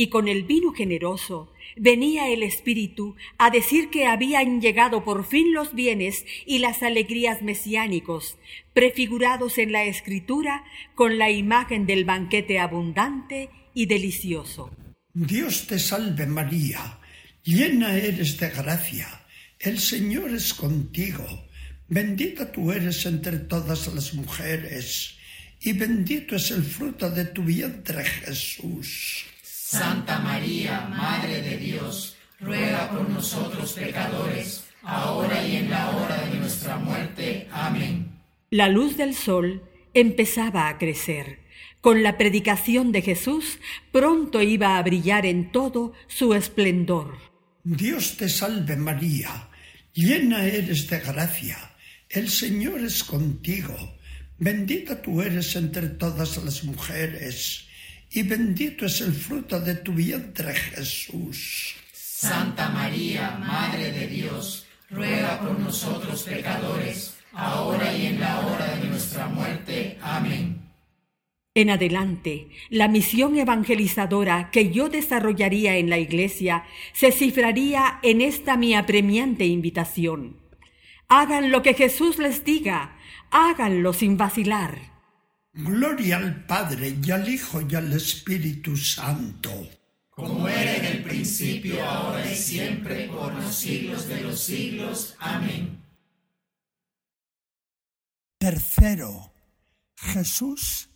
Y 0.00 0.06
con 0.06 0.28
el 0.28 0.44
vino 0.44 0.72
generoso 0.72 1.52
venía 1.76 2.30
el 2.30 2.42
Espíritu 2.42 3.16
a 3.36 3.50
decir 3.50 3.90
que 3.90 4.06
habían 4.06 4.62
llegado 4.62 5.04
por 5.04 5.26
fin 5.26 5.52
los 5.52 5.74
bienes 5.74 6.24
y 6.46 6.60
las 6.60 6.82
alegrías 6.82 7.42
mesiánicos, 7.42 8.38
prefigurados 8.72 9.58
en 9.58 9.72
la 9.72 9.84
Escritura 9.84 10.64
con 10.94 11.18
la 11.18 11.30
imagen 11.30 11.84
del 11.84 12.06
banquete 12.06 12.58
abundante 12.58 13.50
y 13.74 13.84
delicioso. 13.84 14.70
Dios 15.12 15.66
te 15.66 15.78
salve 15.78 16.24
María 16.24 16.98
llena 17.44 17.94
eres 17.94 18.38
de 18.38 18.48
gracia, 18.48 19.06
el 19.58 19.78
Señor 19.78 20.30
es 20.30 20.54
contigo, 20.54 21.26
bendita 21.88 22.50
tú 22.50 22.72
eres 22.72 23.04
entre 23.04 23.38
todas 23.40 23.86
las 23.92 24.14
mujeres, 24.14 25.18
y 25.60 25.74
bendito 25.74 26.36
es 26.36 26.50
el 26.52 26.62
fruto 26.62 27.10
de 27.10 27.26
tu 27.26 27.42
vientre 27.42 28.02
Jesús. 28.02 29.26
Santa 29.70 30.18
María, 30.18 30.88
Madre 30.88 31.42
de 31.42 31.56
Dios, 31.56 32.16
ruega 32.40 32.90
por 32.90 33.08
nosotros 33.08 33.74
pecadores, 33.74 34.64
ahora 34.82 35.46
y 35.46 35.58
en 35.58 35.70
la 35.70 35.90
hora 35.90 36.26
de 36.26 36.40
nuestra 36.40 36.76
muerte. 36.76 37.46
Amén. 37.52 38.18
La 38.50 38.68
luz 38.68 38.96
del 38.96 39.14
sol 39.14 39.62
empezaba 39.94 40.68
a 40.68 40.76
crecer. 40.76 41.38
Con 41.80 42.02
la 42.02 42.18
predicación 42.18 42.90
de 42.90 43.02
Jesús 43.02 43.60
pronto 43.92 44.42
iba 44.42 44.76
a 44.76 44.82
brillar 44.82 45.24
en 45.24 45.52
todo 45.52 45.92
su 46.08 46.34
esplendor. 46.34 47.18
Dios 47.62 48.16
te 48.16 48.28
salve 48.28 48.74
María, 48.74 49.50
llena 49.92 50.46
eres 50.46 50.90
de 50.90 50.98
gracia, 50.98 51.76
el 52.08 52.28
Señor 52.28 52.80
es 52.80 53.04
contigo, 53.04 53.76
bendita 54.36 55.00
tú 55.00 55.22
eres 55.22 55.54
entre 55.54 55.90
todas 55.90 56.42
las 56.42 56.64
mujeres, 56.64 57.69
y 58.12 58.22
bendito 58.22 58.86
es 58.86 59.00
el 59.00 59.12
fruto 59.12 59.60
de 59.60 59.76
tu 59.76 59.92
vientre 59.92 60.54
Jesús. 60.54 61.76
Santa 61.92 62.68
María, 62.70 63.38
Madre 63.38 63.92
de 63.92 64.06
Dios, 64.06 64.66
ruega 64.90 65.40
por 65.40 65.58
nosotros 65.58 66.24
pecadores, 66.24 67.16
ahora 67.32 67.94
y 67.96 68.06
en 68.06 68.20
la 68.20 68.40
hora 68.40 68.76
de 68.76 68.88
nuestra 68.88 69.26
muerte. 69.28 69.96
Amén. 70.02 70.60
En 71.54 71.70
adelante, 71.70 72.48
la 72.68 72.88
misión 72.88 73.36
evangelizadora 73.38 74.50
que 74.50 74.70
yo 74.70 74.88
desarrollaría 74.88 75.76
en 75.76 75.90
la 75.90 75.98
Iglesia 75.98 76.64
se 76.92 77.12
cifraría 77.12 77.98
en 78.02 78.20
esta 78.20 78.56
mi 78.56 78.74
apremiante 78.74 79.46
invitación. 79.46 80.36
Hagan 81.08 81.50
lo 81.50 81.62
que 81.62 81.74
Jesús 81.74 82.18
les 82.18 82.44
diga, 82.44 82.96
háganlo 83.30 83.92
sin 83.92 84.16
vacilar. 84.16 84.99
Gloria 85.52 86.18
al 86.18 86.44
Padre 86.46 86.96
y 87.02 87.10
al 87.10 87.28
Hijo 87.28 87.60
y 87.60 87.74
al 87.74 87.92
Espíritu 87.92 88.76
Santo. 88.76 89.68
Como 90.10 90.46
era 90.48 90.76
en 90.76 90.84
el 90.84 91.02
principio, 91.02 91.84
ahora 91.84 92.30
y 92.30 92.36
siempre, 92.36 93.08
por 93.08 93.34
los 93.34 93.54
siglos 93.54 94.06
de 94.06 94.20
los 94.20 94.40
siglos. 94.40 95.16
Amén. 95.18 95.82
Tercero, 98.38 99.32
Jesús 99.96 100.88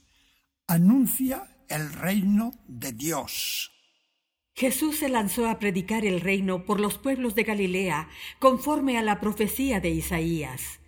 anuncia 0.66 1.56
el 1.68 1.92
reino 1.92 2.52
de 2.68 2.92
Dios. 2.92 3.72
Jesús 4.54 4.98
se 4.98 5.08
lanzó 5.08 5.48
a 5.48 5.58
predicar 5.58 6.04
el 6.04 6.20
reino 6.20 6.64
por 6.64 6.78
los 6.78 6.96
pueblos 6.96 7.34
de 7.34 7.42
Galilea, 7.42 8.08
conforme 8.38 8.98
a 8.98 9.02
la 9.02 9.20
profecía 9.20 9.80
de 9.80 9.90
Isaías. 9.90 10.80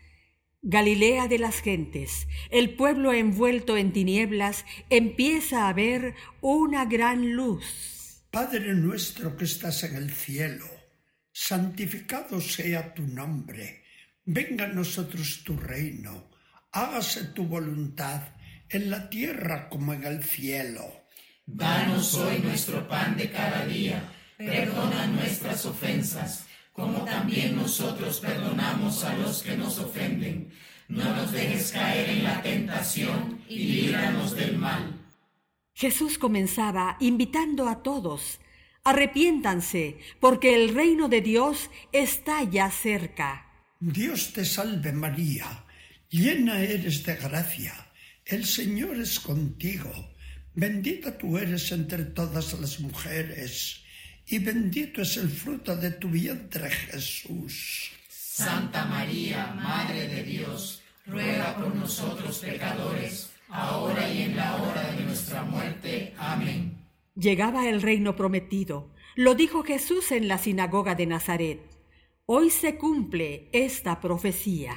Galilea 0.62 1.28
de 1.28 1.38
las 1.38 1.60
gentes, 1.60 2.26
el 2.50 2.74
pueblo 2.74 3.12
envuelto 3.12 3.76
en 3.76 3.92
tinieblas 3.92 4.64
empieza 4.90 5.68
a 5.68 5.72
ver 5.72 6.14
una 6.40 6.86
gran 6.86 7.34
luz. 7.34 8.24
Padre 8.30 8.74
nuestro 8.74 9.36
que 9.36 9.44
estás 9.44 9.84
en 9.84 9.96
el 9.96 10.10
cielo, 10.10 10.66
santificado 11.32 12.40
sea 12.40 12.94
tu 12.94 13.06
nombre, 13.06 13.84
venga 14.24 14.64
a 14.64 14.68
nosotros 14.68 15.42
tu 15.44 15.56
reino, 15.56 16.30
hágase 16.72 17.24
tu 17.26 17.44
voluntad 17.44 18.22
en 18.68 18.90
la 18.90 19.08
tierra 19.08 19.68
como 19.68 19.92
en 19.94 20.04
el 20.04 20.24
cielo. 20.24 21.06
Danos 21.46 22.14
hoy 22.14 22.40
nuestro 22.40 22.88
pan 22.88 23.16
de 23.16 23.30
cada 23.30 23.66
día, 23.66 24.02
perdona 24.36 25.06
nuestras 25.06 25.64
ofensas, 25.64 26.45
como 26.76 27.04
también 27.04 27.56
nosotros 27.56 28.20
perdonamos 28.20 29.02
a 29.02 29.16
los 29.16 29.42
que 29.42 29.56
nos 29.56 29.78
ofenden. 29.78 30.52
No 30.88 31.16
nos 31.16 31.32
dejes 31.32 31.72
caer 31.72 32.10
en 32.10 32.22
la 32.22 32.42
tentación 32.42 33.42
y 33.48 33.58
líbranos 33.58 34.36
del 34.36 34.56
mal. 34.56 35.04
Jesús 35.74 36.18
comenzaba 36.18 36.96
invitando 37.00 37.68
a 37.68 37.82
todos, 37.82 38.38
arrepiéntanse, 38.84 39.98
porque 40.20 40.54
el 40.54 40.74
reino 40.74 41.08
de 41.08 41.22
Dios 41.22 41.70
está 41.92 42.44
ya 42.44 42.70
cerca. 42.70 43.50
Dios 43.80 44.32
te 44.32 44.44
salve 44.44 44.92
María, 44.92 45.64
llena 46.08 46.60
eres 46.60 47.04
de 47.04 47.16
gracia, 47.16 47.74
el 48.24 48.44
Señor 48.44 48.96
es 49.00 49.18
contigo 49.18 49.92
Bendita 50.58 51.18
tú 51.18 51.36
eres 51.36 51.70
entre 51.70 52.06
todas 52.06 52.58
las 52.58 52.80
mujeres, 52.80 53.82
y 54.26 54.38
bendito 54.38 55.02
es 55.02 55.16
el 55.16 55.28
fruto 55.28 55.76
de 55.76 55.92
tu 55.92 56.08
vientre 56.08 56.70
Jesús. 56.70 57.90
Santa 58.08 58.84
María, 58.84 59.54
Madre 59.54 60.08
de 60.08 60.22
Dios, 60.22 60.82
ruega 61.06 61.56
por 61.56 61.74
nosotros 61.74 62.38
pecadores, 62.38 63.30
ahora 63.48 64.10
y 64.12 64.22
en 64.22 64.36
la 64.36 64.56
hora 64.56 64.92
de 64.92 65.04
nuestra 65.04 65.42
muerte. 65.42 66.14
Amén. 66.18 66.76
Llegaba 67.14 67.68
el 67.68 67.80
reino 67.80 68.16
prometido. 68.16 68.90
Lo 69.14 69.34
dijo 69.34 69.62
Jesús 69.62 70.12
en 70.12 70.28
la 70.28 70.38
sinagoga 70.38 70.94
de 70.94 71.06
Nazaret. 71.06 71.60
Hoy 72.26 72.50
se 72.50 72.76
cumple 72.76 73.48
esta 73.52 74.00
profecía. 74.00 74.74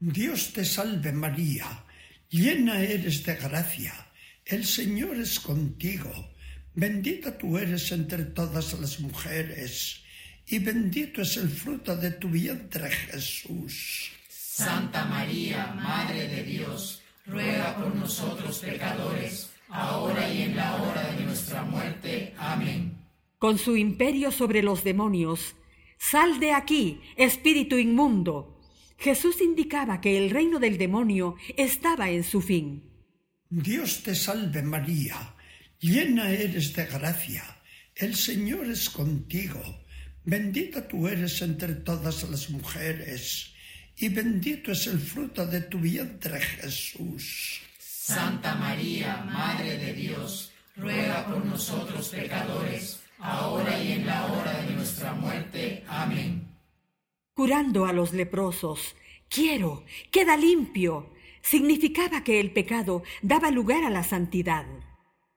Dios 0.00 0.52
te 0.52 0.64
salve 0.64 1.12
María, 1.12 1.84
llena 2.28 2.80
eres 2.80 3.24
de 3.24 3.36
gracia 3.36 4.06
el 4.46 4.64
Señor 4.64 5.16
es 5.16 5.40
contigo, 5.40 6.12
bendita 6.76 7.36
tú 7.36 7.58
eres 7.58 7.90
entre 7.90 8.24
todas 8.26 8.78
las 8.78 9.00
mujeres, 9.00 10.02
y 10.46 10.60
bendito 10.60 11.22
es 11.22 11.36
el 11.38 11.48
fruto 11.48 11.96
de 11.96 12.12
tu 12.12 12.28
vientre 12.28 12.88
Jesús. 12.90 14.12
Santa 14.28 15.04
María, 15.06 15.74
Madre 15.74 16.28
de 16.28 16.44
Dios, 16.44 17.02
ruega 17.24 17.76
por 17.76 17.94
nosotros 17.94 18.60
pecadores, 18.60 19.50
ahora 19.68 20.32
y 20.32 20.42
en 20.42 20.56
la 20.56 20.76
hora 20.76 21.12
de 21.12 21.24
nuestra 21.24 21.62
muerte. 21.62 22.32
Amén. 22.38 22.96
Con 23.38 23.58
su 23.58 23.76
imperio 23.76 24.30
sobre 24.30 24.62
los 24.62 24.84
demonios, 24.84 25.56
sal 25.98 26.40
de 26.40 26.52
aquí, 26.52 27.00
espíritu 27.16 27.76
inmundo. 27.76 28.60
Jesús 28.98 29.40
indicaba 29.40 30.00
que 30.00 30.16
el 30.16 30.30
reino 30.30 30.58
del 30.58 30.78
demonio 30.78 31.36
estaba 31.56 32.10
en 32.10 32.22
su 32.24 32.40
fin. 32.40 32.82
Dios 33.50 34.02
te 34.02 34.14
salve 34.14 34.62
María, 34.62 35.35
llena 35.80 36.30
eres 36.30 36.74
de 36.74 36.86
gracia, 36.86 37.44
el 37.94 38.14
Señor 38.14 38.66
es 38.66 38.90
contigo, 38.90 39.62
bendita 40.24 40.86
tú 40.86 41.08
eres 41.08 41.40
entre 41.42 41.74
todas 41.74 42.28
las 42.28 42.50
mujeres, 42.50 43.52
y 43.96 44.08
bendito 44.08 44.72
es 44.72 44.86
el 44.86 44.98
fruto 44.98 45.46
de 45.46 45.62
tu 45.62 45.78
vientre 45.78 46.40
Jesús. 46.40 47.60
Santa 47.78 48.54
María, 48.54 49.24
Madre 49.24 49.78
de 49.78 49.92
Dios, 49.92 50.52
ruega 50.76 51.26
por 51.26 51.44
nosotros 51.44 52.08
pecadores, 52.10 53.00
ahora 53.18 53.82
y 53.82 53.92
en 53.92 54.06
la 54.06 54.26
hora 54.26 54.62
de 54.62 54.72
nuestra 54.74 55.12
muerte. 55.12 55.82
Amén. 55.88 56.46
Curando 57.34 57.86
a 57.86 57.92
los 57.92 58.12
leprosos, 58.12 58.94
quiero, 59.28 59.84
queda 60.10 60.36
limpio 60.36 61.16
significaba 61.46 62.24
que 62.24 62.40
el 62.40 62.50
pecado 62.50 63.04
daba 63.22 63.50
lugar 63.50 63.84
a 63.84 63.90
la 63.90 64.02
santidad. 64.02 64.66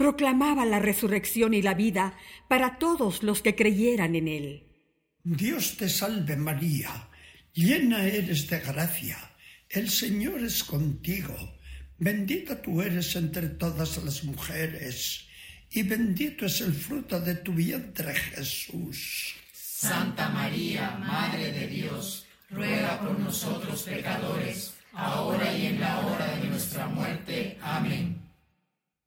Proclamaba 0.00 0.64
la 0.64 0.78
resurrección 0.78 1.52
y 1.52 1.60
la 1.60 1.74
vida 1.74 2.14
para 2.48 2.78
todos 2.78 3.22
los 3.22 3.42
que 3.42 3.54
creyeran 3.54 4.14
en 4.14 4.28
él. 4.28 4.64
Dios 5.24 5.76
te 5.76 5.90
salve 5.90 6.36
María, 6.36 7.10
llena 7.52 8.06
eres 8.06 8.48
de 8.48 8.60
gracia, 8.60 9.18
el 9.68 9.90
Señor 9.90 10.42
es 10.42 10.64
contigo, 10.64 11.36
bendita 11.98 12.62
tú 12.62 12.80
eres 12.80 13.14
entre 13.14 13.50
todas 13.50 14.02
las 14.02 14.24
mujeres, 14.24 15.26
y 15.70 15.82
bendito 15.82 16.46
es 16.46 16.62
el 16.62 16.72
fruto 16.72 17.20
de 17.20 17.34
tu 17.34 17.52
vientre 17.52 18.14
Jesús. 18.14 19.34
Santa 19.52 20.30
María, 20.30 20.92
Madre 20.92 21.52
de 21.52 21.66
Dios, 21.66 22.24
ruega 22.48 22.98
por 23.00 23.18
nosotros 23.18 23.82
pecadores, 23.82 24.72
ahora 24.94 25.39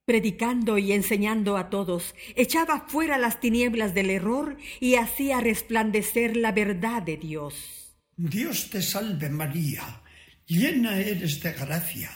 Predicando 0.06 0.78
y 0.78 0.92
enseñando 0.92 1.56
a 1.56 1.70
todos, 1.70 2.14
echaba 2.36 2.88
fuera 2.90 3.18
las 3.18 3.40
tinieblas 3.40 3.94
del 3.94 4.10
error 4.10 4.58
y 4.82 4.96
hacía 4.96 5.40
resplandecer 5.40 6.36
la 6.36 6.52
verdad 6.52 7.02
de 7.02 7.16
Dios. 7.16 7.94
Dios 8.18 8.70
te 8.70 8.82
salve 8.82 9.30
María, 9.30 10.02
llena 10.46 10.98
eres 11.00 11.42
de 11.42 11.54
gracia, 11.54 12.12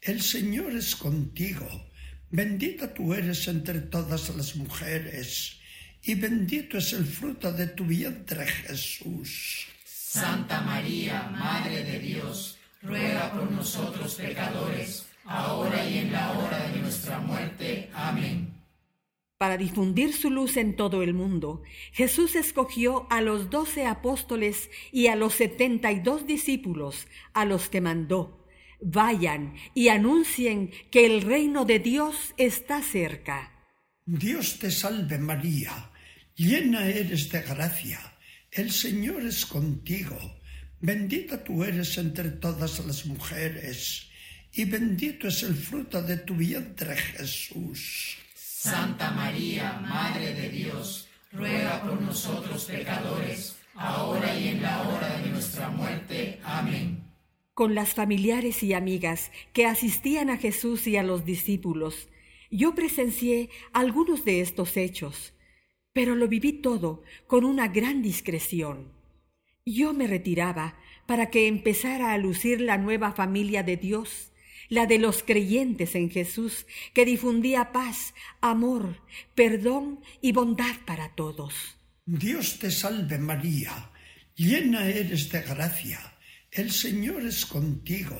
el 0.00 0.22
Señor 0.22 0.72
es 0.76 0.94
contigo, 0.94 1.68
bendita 2.30 2.94
tú 2.94 3.12
eres 3.12 3.48
entre 3.48 3.80
todas 3.80 4.34
las 4.36 4.54
mujeres, 4.54 5.58
y 6.02 6.14
bendito 6.14 6.78
es 6.78 6.92
el 6.92 7.04
fruto 7.04 7.52
de 7.52 7.66
tu 7.66 7.84
vientre 7.84 8.46
Jesús. 8.46 9.66
Santa 9.84 10.60
María, 10.60 11.24
Madre 11.24 11.84
de 11.84 11.98
Dios, 11.98 12.58
ruega 12.82 13.32
por 13.32 13.50
nosotros 13.50 14.14
pecadores, 14.14 15.06
ahora 15.24 15.88
y 15.88 15.98
en 15.98 16.12
la 16.12 16.32
hora 16.38 16.68
de 16.68 16.80
nuestra 16.80 17.18
muerte. 17.18 17.90
Amén. 17.94 18.54
Para 19.38 19.56
difundir 19.56 20.12
su 20.12 20.30
luz 20.30 20.56
en 20.56 20.76
todo 20.76 21.02
el 21.02 21.14
mundo, 21.14 21.62
Jesús 21.92 22.36
escogió 22.36 23.06
a 23.10 23.20
los 23.20 23.50
doce 23.50 23.86
apóstoles 23.86 24.70
y 24.92 25.08
a 25.08 25.16
los 25.16 25.34
setenta 25.34 25.90
y 25.90 26.00
dos 26.00 26.26
discípulos, 26.26 27.08
a 27.32 27.44
los 27.44 27.68
que 27.68 27.80
mandó. 27.80 28.46
Vayan 28.80 29.54
y 29.74 29.88
anuncien 29.88 30.70
que 30.90 31.06
el 31.06 31.22
reino 31.22 31.64
de 31.64 31.78
Dios 31.80 32.34
está 32.36 32.82
cerca. 32.82 33.52
Dios 34.04 34.58
te 34.58 34.70
salve 34.70 35.18
María, 35.18 35.90
llena 36.36 36.86
eres 36.86 37.30
de 37.30 37.42
gracia, 37.42 38.00
el 38.50 38.70
Señor 38.70 39.22
es 39.22 39.46
contigo 39.46 40.18
Bendita 40.84 41.44
tú 41.44 41.62
eres 41.62 41.96
entre 41.96 42.28
todas 42.28 42.84
las 42.84 43.06
mujeres, 43.06 44.08
y 44.54 44.64
bendito 44.64 45.28
es 45.28 45.42
el 45.42 45.54
fruto 45.54 46.02
de 46.02 46.18
tu 46.18 46.34
vientre 46.34 46.96
Jesús. 46.96 48.16
Santa 48.34 49.10
María, 49.10 49.80
Madre 49.80 50.34
de 50.34 50.48
Dios, 50.50 51.08
ruega 51.32 51.82
por 51.82 52.00
nosotros 52.00 52.66
pecadores, 52.66 53.56
ahora 53.74 54.38
y 54.38 54.48
en 54.48 54.62
la 54.62 54.82
hora 54.82 55.18
de 55.18 55.30
nuestra 55.30 55.68
muerte. 55.68 56.38
Amén. 56.44 57.02
Con 57.54 57.74
las 57.74 57.94
familiares 57.94 58.62
y 58.62 58.72
amigas 58.74 59.30
que 59.52 59.66
asistían 59.66 60.30
a 60.30 60.36
Jesús 60.36 60.86
y 60.86 60.96
a 60.96 61.02
los 61.02 61.24
discípulos, 61.24 62.08
yo 62.50 62.74
presencié 62.74 63.48
algunos 63.72 64.24
de 64.24 64.42
estos 64.42 64.76
hechos, 64.76 65.32
pero 65.92 66.14
lo 66.14 66.28
viví 66.28 66.52
todo 66.52 67.02
con 67.26 67.44
una 67.44 67.68
gran 67.68 68.02
discreción. 68.02 68.92
Yo 69.64 69.92
me 69.94 70.06
retiraba 70.06 70.76
para 71.06 71.30
que 71.30 71.46
empezara 71.48 72.12
a 72.12 72.18
lucir 72.18 72.60
la 72.60 72.78
nueva 72.78 73.12
familia 73.12 73.62
de 73.62 73.76
Dios, 73.76 74.31
la 74.68 74.86
de 74.86 74.98
los 74.98 75.22
creyentes 75.22 75.94
en 75.94 76.10
Jesús, 76.10 76.66
que 76.94 77.04
difundía 77.04 77.72
paz, 77.72 78.14
amor, 78.40 79.02
perdón 79.34 80.00
y 80.20 80.32
bondad 80.32 80.76
para 80.86 81.14
todos. 81.14 81.54
Dios 82.04 82.58
te 82.58 82.70
salve 82.70 83.18
María, 83.18 83.90
llena 84.34 84.86
eres 84.86 85.30
de 85.30 85.42
gracia, 85.42 86.00
el 86.50 86.70
Señor 86.70 87.24
es 87.24 87.46
contigo, 87.46 88.18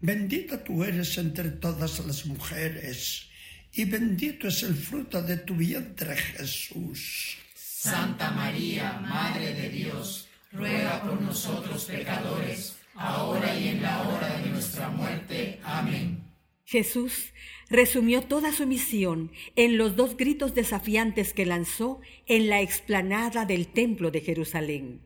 bendita 0.00 0.62
tú 0.62 0.84
eres 0.84 1.16
entre 1.18 1.50
todas 1.50 2.04
las 2.04 2.26
mujeres, 2.26 3.28
y 3.72 3.84
bendito 3.84 4.48
es 4.48 4.62
el 4.62 4.74
fruto 4.74 5.22
de 5.22 5.38
tu 5.38 5.54
vientre 5.54 6.16
Jesús. 6.16 7.36
Santa 7.54 8.30
María, 8.30 8.92
Madre 9.00 9.54
de 9.54 9.68
Dios, 9.68 10.28
ruega 10.52 11.02
por 11.02 11.20
nosotros 11.20 11.84
pecadores, 11.86 12.76
ahora 12.94 13.58
y 13.58 13.68
en 13.68 13.82
la 13.82 14.02
hora 14.08 14.38
de 14.38 14.50
nuestra 14.50 14.88
muerte. 14.88 15.60
Amén. 15.64 16.24
Jesús 16.64 17.32
resumió 17.68 18.22
toda 18.22 18.52
su 18.52 18.66
misión 18.66 19.30
en 19.56 19.78
los 19.78 19.96
dos 19.96 20.16
gritos 20.16 20.54
desafiantes 20.54 21.32
que 21.32 21.46
lanzó 21.46 22.00
en 22.26 22.48
la 22.48 22.60
explanada 22.60 23.44
del 23.44 23.66
Templo 23.66 24.10
de 24.10 24.20
Jerusalén. 24.20 25.02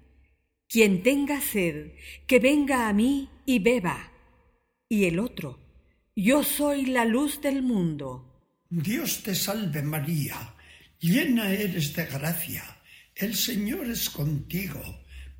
Quien 0.68 1.02
tenga 1.02 1.40
sed, 1.40 1.92
que 2.26 2.40
venga 2.40 2.88
a 2.88 2.92
mí 2.92 3.30
y 3.46 3.60
beba. 3.60 4.12
Y 4.88 5.04
el 5.04 5.18
otro, 5.18 5.58
yo 6.14 6.42
soy 6.42 6.86
la 6.86 7.04
luz 7.04 7.40
del 7.40 7.62
mundo. 7.62 8.32
Dios 8.68 9.22
te 9.22 9.34
salve 9.34 9.82
María, 9.82 10.54
llena 10.98 11.52
eres 11.52 11.94
de 11.94 12.06
gracia, 12.06 12.64
el 13.14 13.34
Señor 13.34 13.88
es 13.88 14.10
contigo, 14.10 14.82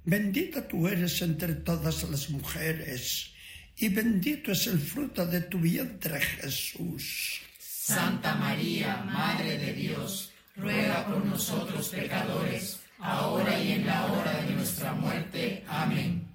bendita 0.07 0.67
tú 0.67 0.89
eres 0.89 1.21
entre 1.21 1.55
todas 1.57 2.09
las 2.09 2.31
mujeres 2.31 3.33
y 3.77 3.91
bendito 3.91 4.53
es 4.53 4.67
el 4.69 4.79
fruto 4.79 5.27
de 5.27 5.43
tu 5.43 5.59
vientre 5.59 6.19
Jesús. 6.21 7.43
Santa 7.59 8.35
María, 8.37 9.05
Madre 9.05 9.59
de 9.59 9.75
Dios, 9.75 10.33
ruega 10.57 11.07
por 11.07 11.25
nosotros 11.25 11.91
pecadores, 11.91 12.81
ahora 12.99 13.63
y 13.63 13.73
en 13.73 13.87
la 13.87 14.07
hora 14.07 14.43
de 14.43 14.55
nuestra 14.55 14.93
muerte. 14.95 15.63
Amén. 15.69 16.27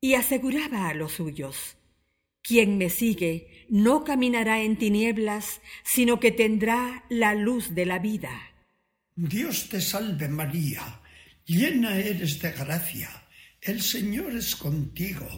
Y 0.00 0.14
aseguraba 0.14 0.88
a 0.88 0.94
los 0.94 1.12
suyos, 1.12 1.76
quien 2.42 2.78
me 2.78 2.90
sigue 2.90 3.66
no 3.68 4.04
caminará 4.04 4.62
en 4.62 4.76
tinieblas, 4.76 5.60
sino 5.84 6.20
que 6.20 6.30
tendrá 6.30 7.04
la 7.08 7.34
luz 7.34 7.74
de 7.74 7.86
la 7.86 7.98
vida. 7.98 8.30
Dios 9.14 9.68
te 9.68 9.80
salve 9.80 10.28
María, 10.28 11.01
llena 11.46 11.96
eres 11.96 12.40
de 12.40 12.52
gracia, 12.52 13.10
el 13.60 13.80
Señor 13.80 14.34
es 14.34 14.56
contigo 14.56 15.28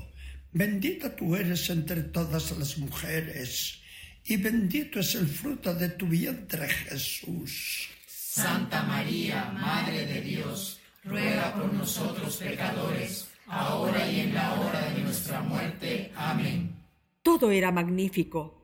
Bendita 0.56 1.16
tú 1.16 1.34
eres 1.34 1.68
entre 1.68 2.00
todas 2.14 2.56
las 2.56 2.78
mujeres, 2.78 3.80
y 4.24 4.36
bendito 4.36 5.00
es 5.00 5.16
el 5.16 5.26
fruto 5.26 5.74
de 5.74 5.88
tu 5.88 6.06
vientre 6.06 6.68
Jesús. 6.68 7.88
Santa 8.06 8.84
María, 8.84 9.46
Madre 9.46 10.06
de 10.06 10.20
Dios, 10.20 10.78
ruega 11.02 11.52
por 11.54 11.72
nosotros 11.72 12.36
pecadores, 12.36 13.26
ahora 13.48 14.08
y 14.08 14.20
en 14.20 14.34
la 14.34 14.54
hora 14.60 14.92
de 14.92 15.02
nuestra 15.02 15.40
muerte. 15.40 16.12
Amén. 16.14 16.76
Todo 17.24 17.50
era 17.50 17.72
magnífico, 17.72 18.62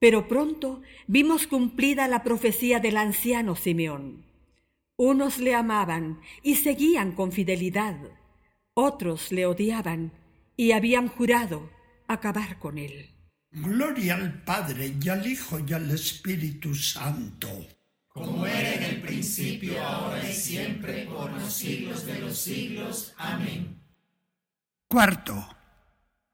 pero 0.00 0.26
pronto 0.26 0.82
vimos 1.06 1.46
cumplida 1.46 2.08
la 2.08 2.24
profecía 2.24 2.80
del 2.80 2.96
anciano 2.96 3.54
Simeón. 3.54 4.24
Unos 5.00 5.38
le 5.38 5.54
amaban 5.54 6.20
y 6.42 6.56
seguían 6.56 7.12
con 7.12 7.30
fidelidad, 7.30 7.96
otros 8.74 9.30
le 9.30 9.46
odiaban 9.46 10.12
y 10.56 10.72
habían 10.72 11.06
jurado 11.06 11.70
acabar 12.08 12.58
con 12.58 12.78
él. 12.78 13.14
Gloria 13.52 14.16
al 14.16 14.42
Padre 14.42 14.96
y 15.00 15.08
al 15.08 15.24
Hijo 15.24 15.60
y 15.60 15.72
al 15.72 15.88
Espíritu 15.92 16.74
Santo. 16.74 17.48
Como 18.08 18.44
era 18.44 18.74
en 18.74 18.82
el 18.82 19.00
principio, 19.02 19.80
ahora 19.80 20.28
y 20.28 20.32
siempre, 20.32 21.04
por 21.04 21.30
los 21.30 21.52
siglos 21.52 22.04
de 22.04 22.18
los 22.18 22.36
siglos. 22.36 23.14
Amén. 23.18 23.80
Cuarto, 24.88 25.56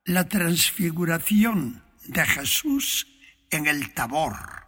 la 0.07 0.27
transfiguración 0.27 1.85
de 2.07 2.25
Jesús 2.25 3.07
en 3.51 3.67
el 3.67 3.93
Tabor. 3.93 4.64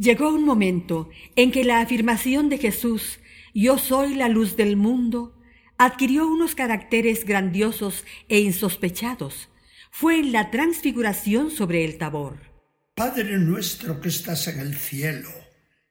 Llegó 0.00 0.30
un 0.30 0.46
momento 0.46 1.10
en 1.36 1.52
que 1.52 1.62
la 1.62 1.80
afirmación 1.80 2.48
de 2.48 2.56
Jesús, 2.56 3.20
yo 3.52 3.76
soy 3.76 4.14
la 4.14 4.30
luz 4.30 4.56
del 4.56 4.74
mundo, 4.74 5.38
adquirió 5.76 6.26
unos 6.26 6.54
caracteres 6.54 7.26
grandiosos 7.26 8.06
e 8.26 8.40
insospechados. 8.40 9.50
Fue 9.90 10.18
en 10.18 10.32
la 10.32 10.50
transfiguración 10.50 11.50
sobre 11.50 11.84
el 11.84 11.98
tabor. 11.98 12.38
Padre 12.94 13.36
nuestro 13.36 14.00
que 14.00 14.08
estás 14.08 14.48
en 14.48 14.60
el 14.60 14.74
cielo, 14.74 15.28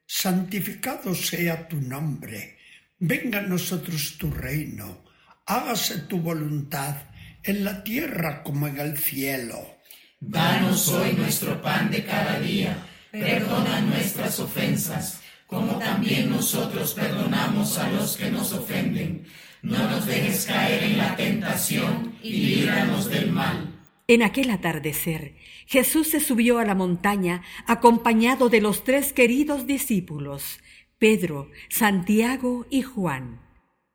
santificado 0.06 1.14
sea 1.14 1.68
tu 1.68 1.80
nombre, 1.80 2.58
venga 2.98 3.38
a 3.38 3.42
nosotros 3.42 4.16
tu 4.18 4.32
reino, 4.32 5.04
hágase 5.46 6.00
tu 6.08 6.18
voluntad 6.18 6.96
en 7.44 7.64
la 7.64 7.84
tierra 7.84 8.42
como 8.42 8.66
en 8.66 8.80
el 8.80 8.98
cielo. 8.98 9.78
Danos 10.18 10.88
hoy 10.88 11.12
nuestro 11.12 11.62
pan 11.62 11.92
de 11.92 12.04
cada 12.04 12.40
día, 12.40 12.76
perdona 13.12 13.80
nuestras 13.80 14.38
ofensas, 14.40 15.20
como 15.46 15.78
también 15.78 16.30
nosotros 16.30 16.94
perdonamos 16.94 17.78
a 17.78 17.90
los 17.90 18.16
que 18.16 18.30
nos 18.30 18.52
ofenden 18.52 19.26
no 19.62 19.90
nos 19.90 20.06
dejes 20.06 20.46
caer 20.46 20.84
en 20.84 20.98
la 20.98 21.16
tentación 21.16 22.16
y 22.22 22.32
líbranos 22.32 23.10
del 23.10 23.30
mal. 23.30 23.78
En 24.06 24.22
aquel 24.22 24.50
atardecer, 24.50 25.36
Jesús 25.66 26.08
se 26.08 26.20
subió 26.20 26.58
a 26.58 26.64
la 26.64 26.74
montaña 26.74 27.42
acompañado 27.66 28.48
de 28.48 28.60
los 28.60 28.84
tres 28.84 29.12
queridos 29.12 29.66
discípulos, 29.66 30.60
Pedro, 30.98 31.50
Santiago 31.68 32.66
y 32.70 32.82
Juan. 32.82 33.40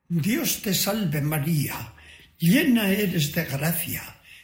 Dios 0.07 0.61
te 0.61 0.73
salve 0.73 1.21
María, 1.21 1.95
llena 2.37 2.89
eres 2.89 3.33
de 3.33 3.45
gracia, 3.45 4.03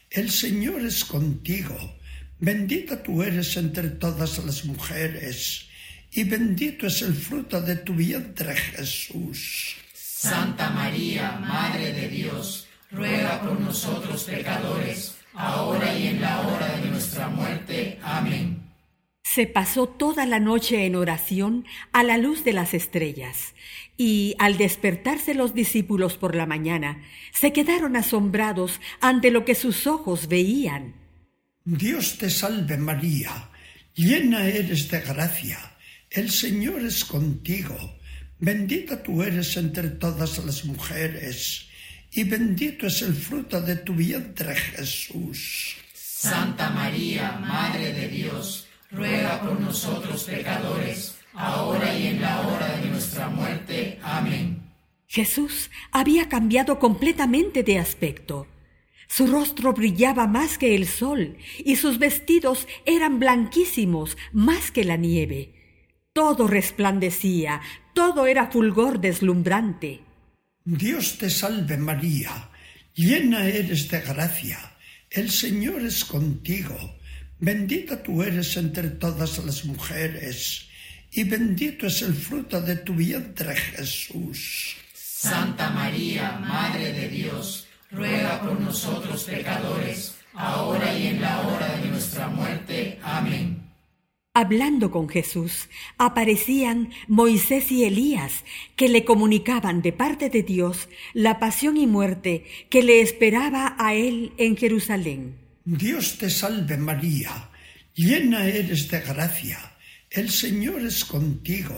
el 0.09 0.31
Señor 0.31 0.81
es 0.81 1.05
contigo, 1.05 1.77
bendita 2.41 3.01
tú 3.01 3.21
eres 3.21 3.55
entre 3.55 3.89
todas 3.91 4.43
las 4.43 4.65
mujeres, 4.65 5.69
y 6.11 6.23
bendito 6.23 6.87
es 6.87 7.01
el 7.03 7.13
fruto 7.13 7.61
de 7.61 7.77
tu 7.77 7.93
vientre 7.93 8.55
Jesús. 8.55 9.77
Santa 9.93 10.71
María, 10.71 11.33
Madre 11.39 11.93
de 11.93 12.09
Dios, 12.09 12.67
ruega 12.89 13.41
por 13.41 13.59
nosotros 13.59 14.23
pecadores, 14.23 15.15
ahora 15.33 15.95
y 15.97 16.07
en 16.07 16.21
la 16.21 16.41
hora 16.41 16.77
de 16.77 16.89
nuestra 16.89 17.29
muerte. 17.29 17.99
Amén. 18.03 18.71
Se 19.23 19.45
pasó 19.45 19.87
toda 19.87 20.25
la 20.25 20.39
noche 20.39 20.85
en 20.85 20.95
oración 20.95 21.65
a 21.93 22.03
la 22.03 22.17
luz 22.17 22.43
de 22.43 22.53
las 22.53 22.73
estrellas, 22.73 23.53
y 23.97 24.35
al 24.39 24.57
despertarse 24.57 25.35
los 25.35 25.53
discípulos 25.53 26.17
por 26.17 26.35
la 26.35 26.47
mañana, 26.47 27.03
se 27.31 27.53
quedaron 27.53 27.95
asombrados 27.95 28.81
ante 28.99 29.29
lo 29.29 29.45
que 29.45 29.53
sus 29.53 29.85
ojos 29.85 30.27
veían. 30.27 31.00
Dios 31.63 32.17
te 32.17 32.29
salve 32.29 32.77
María, 32.77 33.49
llena 33.95 34.45
eres 34.45 34.89
de 34.89 35.01
gracia, 35.01 35.59
el 36.09 36.29
Señor 36.29 36.81
es 36.81 37.05
contigo 37.05 37.77
Bendita 38.43 39.03
tú 39.03 39.21
eres 39.21 39.55
entre 39.55 39.87
todas 40.01 40.43
las 40.43 40.65
mujeres, 40.65 41.67
y 42.11 42.23
bendito 42.23 42.87
es 42.87 43.03
el 43.03 43.13
fruto 43.13 43.61
de 43.61 43.75
tu 43.75 43.93
vientre 43.93 44.55
Jesús. 44.55 45.75
Santa 45.93 46.71
María, 46.71 47.33
Madre 47.33 47.93
de 47.93 48.07
Dios, 48.07 48.67
ruega 48.89 49.39
por 49.41 49.59
nosotros 49.61 50.23
pecadores, 50.23 51.17
ahora 51.35 51.95
y 51.95 52.07
en 52.07 52.21
la 52.21 52.41
hora 52.41 52.77
de 52.77 52.87
nuestra 52.87 53.29
muerte. 53.29 53.99
Amén. 54.01 54.63
Jesús 55.05 55.69
había 55.91 56.27
cambiado 56.27 56.79
completamente 56.79 57.61
de 57.61 57.77
aspecto. 57.77 58.47
Su 59.11 59.27
rostro 59.27 59.73
brillaba 59.73 60.25
más 60.25 60.57
que 60.57 60.73
el 60.73 60.87
sol 60.87 61.35
y 61.65 61.75
sus 61.75 61.99
vestidos 61.99 62.65
eran 62.85 63.19
blanquísimos 63.19 64.15
más 64.31 64.71
que 64.71 64.85
la 64.85 64.95
nieve. 64.95 65.53
Todo 66.13 66.47
resplandecía, 66.47 67.59
todo 67.93 68.25
era 68.25 68.49
fulgor 68.49 69.01
deslumbrante. 69.01 69.99
Dios 70.63 71.17
te 71.17 71.29
salve 71.29 71.75
María, 71.75 72.51
llena 72.93 73.43
eres 73.47 73.89
de 73.89 73.99
gracia, 73.99 74.77
el 75.09 75.29
Señor 75.29 75.81
es 75.81 76.05
contigo, 76.05 76.77
bendita 77.37 78.01
tú 78.01 78.23
eres 78.23 78.55
entre 78.55 78.91
todas 78.91 79.43
las 79.43 79.65
mujeres, 79.65 80.69
y 81.11 81.25
bendito 81.25 81.87
es 81.87 82.01
el 82.01 82.13
fruto 82.13 82.61
de 82.61 82.77
tu 82.77 82.93
vientre 82.93 83.57
Jesús. 83.57 84.77
Santa 84.93 85.69
María, 85.71 86.39
Madre 86.39 86.93
de 86.93 87.09
Dios, 87.09 87.67
ruega 87.91 88.41
por 88.41 88.59
nosotros 88.59 89.23
pecadores, 89.25 90.15
ahora 90.33 90.97
y 90.97 91.07
en 91.07 91.21
la 91.21 91.41
hora 91.41 91.77
de 91.77 91.89
nuestra 91.89 92.27
muerte. 92.27 92.99
Amén. 93.03 93.71
Hablando 94.33 94.91
con 94.91 95.09
Jesús, 95.09 95.67
aparecían 95.97 96.91
Moisés 97.09 97.69
y 97.69 97.83
Elías, 97.83 98.45
que 98.77 98.87
le 98.87 99.03
comunicaban 99.03 99.81
de 99.81 99.91
parte 99.91 100.29
de 100.29 100.41
Dios 100.41 100.87
la 101.13 101.37
pasión 101.37 101.75
y 101.75 101.85
muerte 101.85 102.45
que 102.69 102.81
le 102.81 103.01
esperaba 103.01 103.75
a 103.77 103.93
él 103.93 104.31
en 104.37 104.55
Jerusalén. 104.55 105.37
Dios 105.65 106.17
te 106.17 106.29
salve 106.29 106.77
María, 106.77 107.49
llena 107.93 108.45
eres 108.45 108.89
de 108.89 109.01
gracia, 109.01 109.59
el 110.09 110.29
Señor 110.29 110.81
es 110.81 111.03
contigo, 111.03 111.75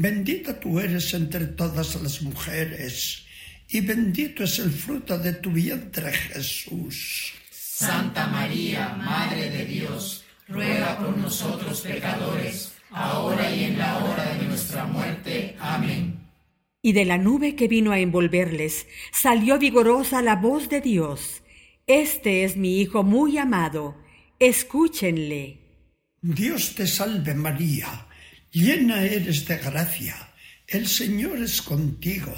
Bendita 0.00 0.60
tú 0.60 0.78
eres 0.78 1.12
entre 1.12 1.46
todas 1.46 2.00
las 2.00 2.22
mujeres, 2.22 3.26
y 3.68 3.80
bendito 3.80 4.44
es 4.44 4.58
el 4.58 4.70
fruto 4.70 5.18
de 5.18 5.34
tu 5.34 5.50
vientre, 5.50 6.12
Jesús. 6.12 7.32
Santa 7.50 8.26
María, 8.26 8.94
Madre 8.96 9.50
de 9.50 9.64
Dios, 9.64 10.24
ruega 10.48 10.98
por 10.98 11.16
nosotros 11.16 11.82
pecadores, 11.82 12.72
ahora 12.90 13.54
y 13.54 13.64
en 13.64 13.78
la 13.78 13.98
hora 13.98 14.34
de 14.34 14.46
nuestra 14.46 14.84
muerte. 14.84 15.54
Amén. 15.60 16.18
Y 16.80 16.92
de 16.92 17.04
la 17.04 17.18
nube 17.18 17.54
que 17.54 17.68
vino 17.68 17.92
a 17.92 17.98
envolverles 17.98 18.86
salió 19.12 19.58
vigorosa 19.58 20.22
la 20.22 20.36
voz 20.36 20.68
de 20.68 20.80
Dios. 20.80 21.42
Este 21.86 22.44
es 22.44 22.56
mi 22.56 22.80
Hijo 22.80 23.02
muy 23.02 23.36
amado, 23.38 23.96
escúchenle. 24.38 25.58
Dios 26.20 26.74
te 26.74 26.86
salve 26.86 27.34
María, 27.34 28.08
llena 28.50 29.02
eres 29.04 29.46
de 29.46 29.58
gracia, 29.58 30.16
el 30.66 30.86
Señor 30.86 31.38
es 31.38 31.62
contigo, 31.62 32.34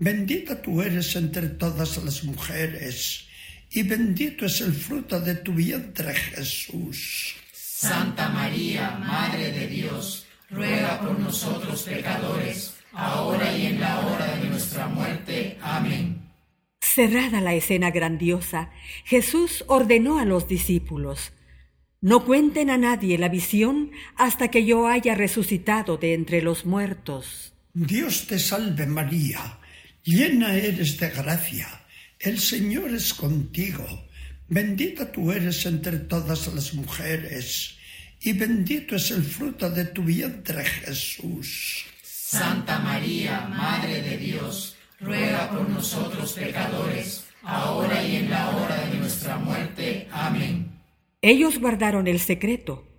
bendita 0.00 0.60
tú 0.60 0.82
eres 0.82 1.14
entre 1.14 1.48
todas 1.50 2.02
las 2.02 2.24
mujeres, 2.24 3.28
y 3.70 3.84
bendito 3.84 4.46
es 4.46 4.60
el 4.62 4.72
fruto 4.72 5.20
de 5.20 5.36
tu 5.36 5.52
vientre 5.52 6.12
Jesús. 6.14 7.36
Santa 7.52 8.28
María, 8.30 8.98
Madre 8.98 9.52
de 9.52 9.68
Dios, 9.68 10.26
ruega 10.50 11.00
por 11.00 11.18
nosotros 11.18 11.82
pecadores, 11.84 12.74
ahora 12.92 13.56
y 13.56 13.66
en 13.66 13.80
la 13.80 14.00
hora 14.00 14.36
de 14.36 14.48
nuestra 14.48 14.88
muerte. 14.88 15.56
Amén. 15.62 16.30
Cerrada 16.80 17.40
la 17.40 17.54
escena 17.54 17.90
grandiosa, 17.90 18.70
Jesús 19.04 19.64
ordenó 19.68 20.18
a 20.18 20.24
los 20.24 20.48
discípulos, 20.48 21.32
No 22.00 22.24
cuenten 22.24 22.70
a 22.70 22.78
nadie 22.78 23.18
la 23.18 23.28
visión 23.28 23.92
hasta 24.16 24.48
que 24.48 24.64
yo 24.64 24.88
haya 24.88 25.14
resucitado 25.14 25.98
de 25.98 26.14
entre 26.14 26.42
los 26.42 26.64
muertos. 26.64 27.52
Dios 27.74 28.26
te 28.26 28.38
salve 28.38 28.86
María, 28.86 29.59
llena 30.04 30.54
eres 30.54 30.98
de 30.98 31.10
gracia, 31.10 31.68
el 32.18 32.38
Señor 32.38 32.90
es 32.94 33.14
contigo, 33.14 33.86
bendita 34.48 35.10
tú 35.10 35.32
eres 35.32 35.64
entre 35.66 35.98
todas 35.98 36.52
las 36.54 36.74
mujeres, 36.74 37.76
y 38.20 38.32
bendito 38.32 38.96
es 38.96 39.10
el 39.10 39.22
fruto 39.22 39.70
de 39.70 39.86
tu 39.86 40.02
vientre 40.02 40.64
Jesús. 40.64 41.84
Santa 42.02 42.78
María, 42.78 43.48
Madre 43.48 44.02
de 44.02 44.16
Dios, 44.18 44.76
ruega 45.00 45.50
por 45.50 45.68
nosotros 45.68 46.34
pecadores, 46.34 47.24
ahora 47.42 48.04
y 48.04 48.16
en 48.16 48.30
la 48.30 48.50
hora 48.50 48.86
de 48.86 48.98
nuestra 48.98 49.36
muerte. 49.36 50.06
Amén. 50.12 50.70
Ellos 51.22 51.58
guardaron 51.58 52.06
el 52.06 52.20
secreto, 52.20 52.89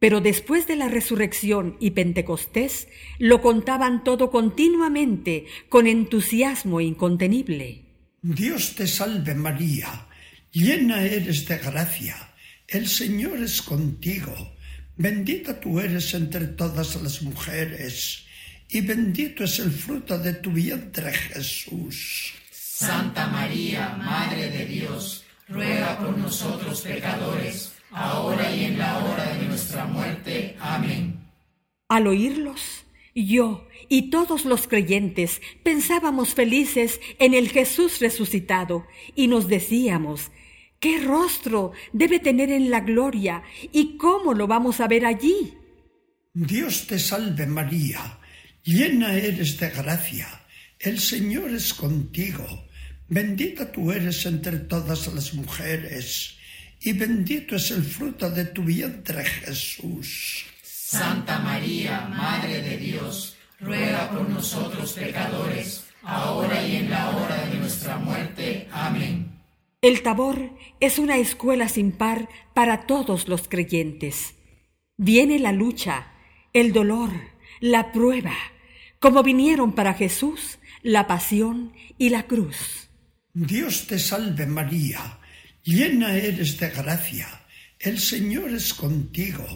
pero 0.00 0.20
después 0.20 0.66
de 0.66 0.74
la 0.74 0.88
resurrección 0.88 1.76
y 1.78 1.90
Pentecostés 1.92 2.88
lo 3.18 3.40
contaban 3.40 4.02
todo 4.02 4.30
continuamente 4.30 5.44
con 5.68 5.86
entusiasmo 5.86 6.80
incontenible. 6.80 7.84
Dios 8.22 8.74
te 8.74 8.86
salve 8.86 9.34
María, 9.34 10.08
llena 10.50 11.02
eres 11.02 11.46
de 11.46 11.58
gracia, 11.58 12.16
el 12.66 12.88
Señor 12.88 13.38
es 13.38 13.62
contigo, 13.62 14.34
bendita 14.96 15.60
tú 15.60 15.78
eres 15.78 16.12
entre 16.14 16.46
todas 16.46 17.00
las 17.02 17.22
mujeres 17.22 18.24
y 18.68 18.80
bendito 18.80 19.44
es 19.44 19.58
el 19.58 19.70
fruto 19.70 20.18
de 20.18 20.32
tu 20.34 20.50
vientre 20.50 21.12
Jesús. 21.12 22.32
Santa 22.50 23.26
María, 23.26 23.90
Madre 23.90 24.50
de 24.50 24.64
Dios, 24.64 25.24
ruega 25.48 25.98
por 25.98 26.16
nosotros 26.16 26.80
pecadores, 26.80 27.72
ahora 27.90 28.54
y 28.54 28.64
en 28.64 28.78
la 28.78 29.04
hora 29.04 29.36
de 29.36 29.46
nuestra 29.46 29.84
muerte. 29.84 30.56
Amén. 30.60 31.28
Al 31.88 32.06
oírlos, 32.06 32.84
yo 33.14 33.66
y 33.88 34.10
todos 34.10 34.44
los 34.44 34.68
creyentes 34.68 35.40
pensábamos 35.62 36.34
felices 36.34 37.00
en 37.18 37.34
el 37.34 37.48
Jesús 37.48 37.98
resucitado 38.00 38.86
y 39.14 39.26
nos 39.26 39.48
decíamos, 39.48 40.30
¿qué 40.78 41.00
rostro 41.00 41.72
debe 41.92 42.20
tener 42.20 42.50
en 42.50 42.70
la 42.70 42.80
gloria 42.80 43.42
y 43.72 43.96
cómo 43.96 44.34
lo 44.34 44.46
vamos 44.46 44.80
a 44.80 44.88
ver 44.88 45.04
allí? 45.04 45.54
Dios 46.32 46.86
te 46.86 46.98
salve 46.98 47.46
María 47.46 48.20
Llena 48.62 49.14
eres 49.14 49.58
de 49.58 49.70
gracia, 49.70 50.28
el 50.78 50.98
Señor 50.98 51.50
es 51.50 51.72
contigo, 51.72 52.68
bendita 53.08 53.72
tú 53.72 53.90
eres 53.90 54.26
entre 54.26 54.58
todas 54.58 55.12
las 55.14 55.32
mujeres, 55.32 56.36
y 56.80 56.92
bendito 56.92 57.56
es 57.56 57.70
el 57.70 57.82
fruto 57.82 58.30
de 58.30 58.46
tu 58.46 58.62
vientre 58.62 59.24
Jesús. 59.24 60.46
Santa 60.62 61.38
María, 61.38 62.08
Madre 62.08 62.62
de 62.62 62.76
Dios, 62.76 63.36
ruega 63.60 64.10
por 64.10 64.28
nosotros 64.28 64.94
pecadores, 64.94 65.84
ahora 66.02 66.66
y 66.66 66.76
en 66.76 66.90
la 66.90 67.10
hora 67.10 67.46
de 67.46 67.58
nuestra 67.58 67.96
muerte. 67.96 68.68
Amén. 68.72 69.40
El 69.82 70.02
Tabor 70.02 70.50
es 70.80 70.98
una 70.98 71.16
escuela 71.16 71.68
sin 71.68 71.92
par 71.92 72.28
para 72.54 72.86
todos 72.86 73.28
los 73.28 73.48
creyentes. 73.48 74.34
Viene 74.96 75.38
la 75.38 75.52
lucha, 75.52 76.12
el 76.52 76.72
dolor, 76.72 77.10
la 77.60 77.92
prueba, 77.92 78.34
como 78.98 79.22
vinieron 79.22 79.72
para 79.74 79.94
Jesús 79.94 80.58
la 80.82 81.06
pasión 81.06 81.72
y 81.98 82.08
la 82.08 82.26
cruz. 82.26 82.88
Dios 83.32 83.86
te 83.86 83.98
salve 83.98 84.46
María, 84.46 85.19
llena 85.70 86.16
eres 86.16 86.58
de 86.58 86.68
gracia, 86.70 87.28
el 87.78 87.98
Señor 87.98 88.50
es 88.50 88.74
contigo, 88.74 89.46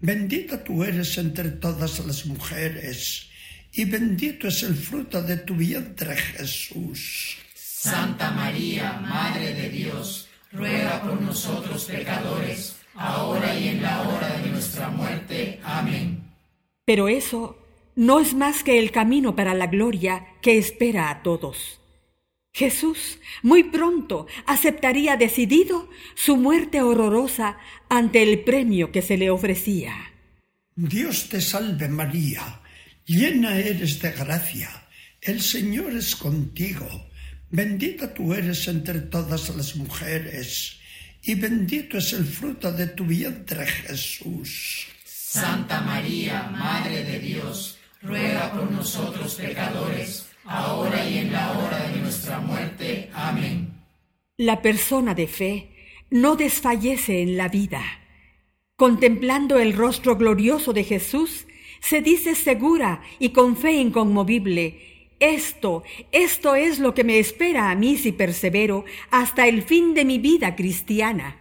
bendita 0.00 0.62
tú 0.62 0.82
eres 0.82 1.16
entre 1.18 1.50
todas 1.50 2.04
las 2.04 2.26
mujeres, 2.26 3.28
y 3.72 3.84
bendito 3.84 4.48
es 4.48 4.62
el 4.64 4.74
fruto 4.74 5.22
de 5.22 5.36
tu 5.38 5.54
vientre 5.54 6.16
Jesús. 6.16 7.36
Santa 7.54 8.30
María, 8.32 8.94
Madre 9.00 9.54
de 9.54 9.70
Dios, 9.70 10.28
ruega 10.50 11.00
por 11.02 11.20
nosotros 11.20 11.84
pecadores, 11.84 12.76
ahora 12.94 13.58
y 13.58 13.68
en 13.68 13.82
la 13.82 14.02
hora 14.02 14.38
de 14.38 14.50
nuestra 14.50 14.88
muerte. 14.88 15.60
Amén. 15.64 16.22
Pero 16.84 17.08
eso 17.08 17.56
no 17.94 18.20
es 18.20 18.34
más 18.34 18.62
que 18.62 18.78
el 18.78 18.90
camino 18.90 19.34
para 19.36 19.54
la 19.54 19.68
gloria 19.68 20.26
que 20.42 20.58
espera 20.58 21.08
a 21.10 21.22
todos. 21.22 21.81
Jesús 22.52 23.18
muy 23.42 23.64
pronto 23.64 24.26
aceptaría 24.46 25.16
decidido 25.16 25.88
su 26.14 26.36
muerte 26.36 26.82
horrorosa 26.82 27.56
ante 27.88 28.22
el 28.22 28.40
premio 28.44 28.92
que 28.92 29.00
se 29.00 29.16
le 29.16 29.30
ofrecía. 29.30 29.94
Dios 30.74 31.28
te 31.28 31.40
salve 31.40 31.88
María, 31.88 32.60
llena 33.06 33.56
eres 33.56 34.00
de 34.00 34.12
gracia, 34.12 34.70
el 35.20 35.40
Señor 35.40 35.92
es 35.92 36.16
contigo, 36.16 36.88
bendita 37.50 38.12
tú 38.12 38.34
eres 38.34 38.68
entre 38.68 39.00
todas 39.00 39.54
las 39.54 39.76
mujeres, 39.76 40.78
y 41.22 41.34
bendito 41.34 41.98
es 41.98 42.12
el 42.12 42.24
fruto 42.24 42.72
de 42.72 42.88
tu 42.88 43.04
vientre 43.04 43.66
Jesús. 43.66 44.86
Santa 45.04 45.80
María, 45.80 46.44
Madre 46.44 47.04
de 47.04 47.18
Dios, 47.18 47.78
ruega 48.02 48.52
por 48.52 48.70
nosotros 48.70 49.36
pecadores, 49.36 50.26
ahora 50.44 51.08
y 51.08 51.11
La 54.42 54.60
persona 54.60 55.14
de 55.14 55.28
fe 55.28 55.68
no 56.10 56.34
desfallece 56.34 57.22
en 57.22 57.36
la 57.36 57.46
vida. 57.46 57.80
Contemplando 58.74 59.60
el 59.60 59.72
rostro 59.72 60.16
glorioso 60.16 60.72
de 60.72 60.82
Jesús, 60.82 61.46
se 61.80 62.00
dice 62.00 62.34
segura 62.34 63.02
y 63.20 63.28
con 63.28 63.56
fe 63.56 63.74
inconmovible, 63.74 65.12
esto, 65.20 65.84
esto 66.10 66.56
es 66.56 66.80
lo 66.80 66.92
que 66.92 67.04
me 67.04 67.20
espera 67.20 67.70
a 67.70 67.76
mí 67.76 67.96
si 67.96 68.10
persevero 68.10 68.84
hasta 69.12 69.46
el 69.46 69.62
fin 69.62 69.94
de 69.94 70.04
mi 70.04 70.18
vida 70.18 70.56
cristiana. 70.56 71.36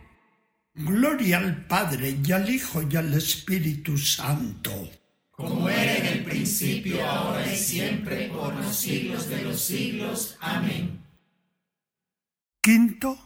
Gloria 0.76 1.40
al 1.40 1.66
Padre 1.66 2.16
y 2.24 2.32
al 2.32 2.48
Hijo 2.54 2.84
y 2.88 2.98
al 2.98 3.12
Espíritu 3.16 3.98
Santo. 3.98 4.92
Como 5.32 5.68
era 5.68 5.98
en 5.98 6.06
el 6.06 6.24
principio, 6.24 7.04
ahora 7.04 7.52
y 7.52 7.58
siempre, 7.58 8.28
por 8.28 8.54
los 8.54 8.76
siglos 8.76 9.28
de 9.28 9.42
los 9.42 9.60
siglos. 9.60 10.38
Amén. 10.40 11.11
Quinto, 12.64 13.18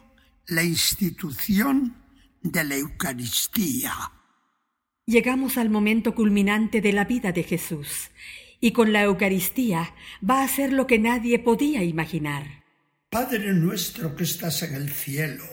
la 0.48 0.64
institución 0.64 1.94
de 2.42 2.64
la 2.64 2.76
Eucaristía. 2.78 3.94
Llegamos 5.06 5.58
al 5.58 5.70
momento 5.70 6.16
culminante 6.16 6.80
de 6.80 6.94
la 6.94 7.04
vida 7.04 7.34
de 7.34 7.44
Jesús, 7.44 8.12
y 8.62 8.72
con 8.72 8.94
la 8.94 9.04
Eucaristía 9.04 9.94
va 10.24 10.42
a 10.42 10.48
ser 10.48 10.72
lo 10.72 10.88
que 10.88 11.00
nadie 11.00 11.38
podía 11.38 11.84
imaginar. 11.84 12.64
Padre 13.10 13.54
nuestro 13.54 14.16
que 14.16 14.24
estás 14.24 14.64
en 14.64 14.74
el 14.74 14.90
cielo, 14.90 15.44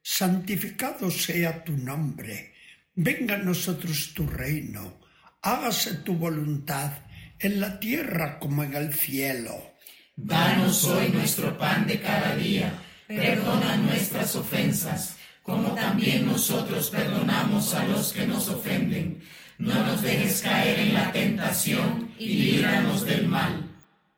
santificado 0.00 1.10
sea 1.10 1.64
tu 1.64 1.76
nombre, 1.76 2.54
venga 2.94 3.34
a 3.34 3.38
nosotros 3.38 4.14
tu 4.14 4.28
reino, 4.28 5.00
hágase 5.42 5.94
tu 5.96 6.14
voluntad 6.14 6.92
en 7.40 7.60
la 7.60 7.80
tierra 7.80 8.38
como 8.38 8.62
en 8.62 8.74
el 8.74 8.94
cielo. 8.94 9.74
Danos 10.14 10.84
hoy 10.84 11.08
nuestro 11.08 11.58
pan 11.58 11.88
de 11.88 12.00
cada 12.00 12.36
día, 12.36 12.82
perdona 13.06 13.76
nuestras 13.76 14.36
ofensas, 14.36 15.16
como 15.42 15.74
también 15.74 16.26
nosotros 16.26 16.90
perdonamos 16.90 17.74
a 17.74 17.86
los 17.86 18.12
que 18.12 18.26
nos 18.26 18.48
ofenden 18.48 19.22
no 19.58 19.86
nos 19.86 20.02
dejes 20.02 20.42
caer 20.42 20.78
en 20.80 20.94
la 20.94 21.12
tentación 21.12 22.12
y 22.18 22.28
líbranos 22.34 23.04
del 23.06 23.26
mal. 23.26 23.74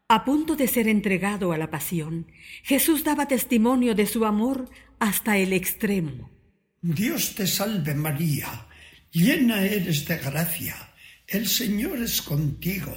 A 0.08 0.24
punto 0.24 0.56
de 0.56 0.66
ser 0.66 0.88
entregado 0.88 1.52
a 1.52 1.58
la 1.58 1.70
pasión, 1.70 2.26
Jesús 2.64 3.04
daba 3.04 3.28
testimonio 3.28 3.94
de 3.94 4.06
su 4.06 4.24
amor 4.24 4.68
hasta 4.98 5.36
el 5.36 5.52
extremo. 5.52 6.30
Dios 6.80 7.34
te 7.34 7.46
salve 7.46 7.94
María, 7.94 8.66
llena 9.12 9.62
eres 9.62 10.06
de 10.08 10.16
gracia, 10.18 10.74
el 11.26 11.46
Señor 11.46 11.98
es 11.98 12.22
contigo, 12.22 12.94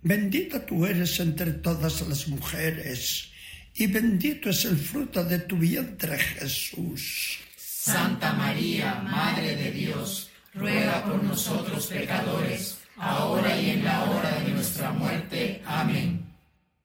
bendita 0.00 0.64
tú 0.64 0.86
eres 0.86 1.18
entre 1.20 1.52
todas 1.52 2.06
las 2.06 2.28
mujeres, 2.28 3.32
y 3.74 3.86
bendito 3.86 4.50
es 4.50 4.64
el 4.64 4.76
fruto 4.76 5.24
de 5.24 5.40
tu 5.40 5.56
vientre 5.56 6.18
Jesús. 6.18 7.38
Santa 7.56 8.32
María, 8.32 8.94
Madre 9.02 9.56
de 9.56 9.70
Dios, 9.72 10.30
ruega 10.54 11.04
por 11.04 11.22
nosotros 11.22 11.88
pecadores, 11.88 12.78
ahora 12.96 13.60
y 13.60 13.70
en 13.70 13.84
la 13.84 14.04
hora 14.04 14.40
de 14.40 14.52
nuestra 14.52 14.90
muerte. 14.92 15.60
Amén. 15.66 16.24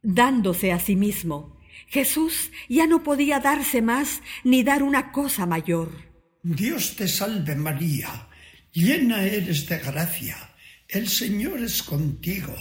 Dándose 0.02 0.72
a 0.72 0.80
sí 0.80 0.96
mismo, 0.96 1.58
Jesús 1.88 2.52
ya 2.68 2.88
no 2.88 3.04
podía 3.04 3.40
darse 3.40 3.82
más 3.82 4.22
ni 4.44 4.64
dar 4.64 4.84
una 4.84 5.12
cosa 5.12 5.46
mayor. 5.46 5.92
Dios 6.42 6.96
te 6.96 7.08
salve 7.08 7.56
María, 7.56 8.28
llena 8.72 9.24
eres 9.24 9.68
de 9.68 9.78
gracia, 9.80 10.38
el 10.88 11.08
Señor 11.08 11.60
es 11.60 11.84
contigo, 11.84 12.56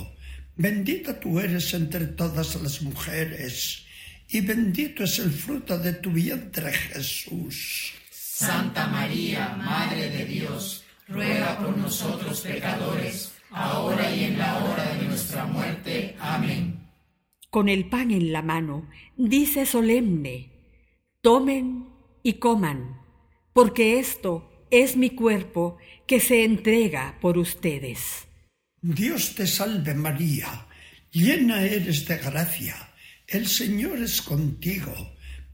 bendita 0.56 1.18
tú 1.18 1.40
eres 1.40 1.72
entre 1.74 2.06
todas 2.06 2.60
las 2.60 2.82
mujeres, 2.82 3.86
y 4.28 4.40
bendito 4.40 5.04
es 5.04 5.18
el 5.18 5.30
fruto 5.30 5.78
de 5.78 5.94
tu 5.94 6.10
vientre 6.10 6.72
Jesús. 6.72 7.92
Santa 8.10 8.86
María, 8.86 9.56
Madre 9.56 10.10
de 10.10 10.24
Dios, 10.24 10.84
ruega 11.08 11.58
por 11.58 11.76
nosotros 11.76 12.42
pecadores, 12.42 13.32
ahora 13.50 14.14
y 14.14 14.24
en 14.24 14.38
la 14.38 14.58
hora 14.64 14.94
de 14.94 15.06
nuestra 15.06 15.44
muerte. 15.46 16.14
Amén. 16.20 16.88
Con 17.50 17.68
el 17.68 17.88
pan 17.88 18.10
en 18.10 18.32
la 18.32 18.42
mano, 18.42 18.88
dice 19.16 19.64
solemne, 19.64 20.52
tomen 21.22 21.88
y 22.22 22.34
coman, 22.34 23.00
porque 23.54 23.98
esto 23.98 24.66
es 24.70 24.96
mi 24.96 25.10
cuerpo 25.10 25.78
que 26.06 26.20
se 26.20 26.44
entrega 26.44 27.18
por 27.20 27.38
ustedes. 27.38 28.28
Dios 28.82 29.34
te 29.34 29.46
salve 29.46 29.94
María, 29.94 30.66
llena 31.10 31.62
eres 31.62 32.06
de 32.06 32.18
gracia, 32.18 32.87
el 33.28 33.46
Señor 33.46 33.98
es 33.98 34.22
contigo, 34.22 34.94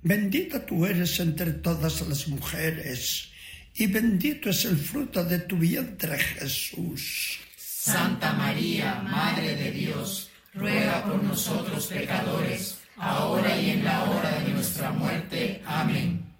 bendita 0.00 0.64
tú 0.64 0.86
eres 0.86 1.18
entre 1.18 1.52
todas 1.54 2.06
las 2.06 2.28
mujeres, 2.28 3.32
y 3.74 3.88
bendito 3.88 4.50
es 4.50 4.64
el 4.64 4.76
fruto 4.76 5.24
de 5.24 5.40
tu 5.40 5.56
vientre 5.56 6.16
Jesús. 6.16 7.40
Santa 7.56 8.32
María, 8.34 9.02
Madre 9.02 9.56
de 9.56 9.72
Dios, 9.72 10.30
ruega 10.54 11.04
por 11.04 11.20
nosotros 11.20 11.88
pecadores, 11.88 12.78
ahora 12.96 13.60
y 13.60 13.70
en 13.70 13.84
la 13.84 14.04
hora 14.04 14.40
de 14.40 14.52
nuestra 14.52 14.92
muerte. 14.92 15.60
Amén. 15.66 16.32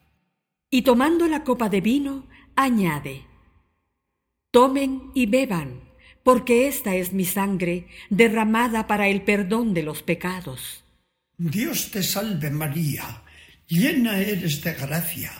Y 0.71 0.83
tomando 0.83 1.27
la 1.27 1.43
copa 1.43 1.69
de 1.69 1.81
vino, 1.81 2.29
añade, 2.55 3.27
Tomen 4.53 5.11
y 5.15 5.27
beban, 5.27 5.81
porque 6.23 6.69
esta 6.69 6.95
es 6.95 7.13
mi 7.13 7.25
sangre 7.25 7.89
derramada 8.09 8.87
para 8.87 9.09
el 9.09 9.23
perdón 9.23 9.75
de 9.75 9.83
los 9.83 10.05
pecados. 10.05 10.84
Dios 11.37 11.91
te 11.91 12.03
salve 12.03 12.51
María, 12.51 13.23
llena 13.67 14.19
eres 14.19 14.63
de 14.63 14.73
gracia, 14.75 15.33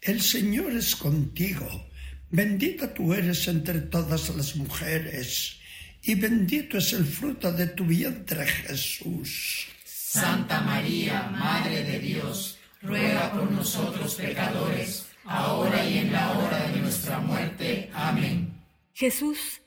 el 0.00 0.22
Señor 0.22 0.72
es 0.72 0.96
contigo, 0.96 1.90
bendita 2.30 2.94
tú 2.94 3.12
eres 3.12 3.46
entre 3.48 3.82
todas 3.82 4.34
las 4.34 4.56
mujeres, 4.56 5.58
y 6.02 6.14
bendito 6.14 6.78
es 6.78 6.94
el 6.94 7.04
fruto 7.04 7.52
de 7.52 7.66
tu 7.66 7.84
vientre 7.84 8.46
Jesús. 8.46 9.66
Santa 9.84 10.62
María, 10.62 11.24
Madre 11.24 11.84
de 11.84 11.98
Dios, 11.98 12.58
ruega 12.80 13.32
por 13.32 13.50
nosotros 13.50 14.14
pecadores, 14.14 15.06
ahora 15.24 15.86
y 15.86 15.98
en 15.98 16.12
la 16.12 16.32
hora 16.32 16.66
de 16.68 16.80
nuestra 16.80 17.18
muerte. 17.18 17.90
Amén. 17.92 18.54
Jesús 18.94 19.60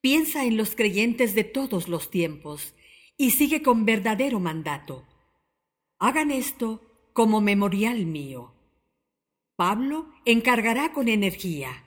piensa 0.00 0.44
en 0.44 0.56
los 0.56 0.74
creyentes 0.74 1.36
de 1.36 1.44
todos 1.44 1.86
los 1.86 2.10
tiempos 2.10 2.74
y 3.16 3.30
sigue 3.30 3.62
con 3.62 3.84
verdadero 3.84 4.40
mandato. 4.40 5.06
Hagan 6.00 6.30
esto 6.30 6.82
como 7.12 7.42
memorial 7.42 8.06
mío. 8.06 8.54
Pablo 9.54 10.08
encargará 10.24 10.94
con 10.94 11.08
energía 11.08 11.84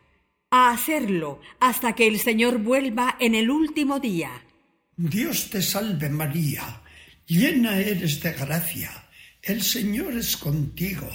a 0.52 0.70
hacerlo 0.70 1.42
hasta 1.60 1.96
que 1.96 2.06
el 2.08 2.20
Señor 2.20 2.60
vuelva 2.60 3.18
en 3.20 3.34
el 3.34 3.50
último 3.50 4.00
día. 4.00 4.30
Dios 4.96 5.50
te 5.50 5.64
salve 5.64 6.10
María, 6.10 6.84
llena 7.26 7.80
eres 7.80 8.22
de 8.22 8.34
gracia, 8.34 8.92
el 9.42 9.64
Señor 9.64 10.14
es 10.14 10.38
contigo, 10.38 11.10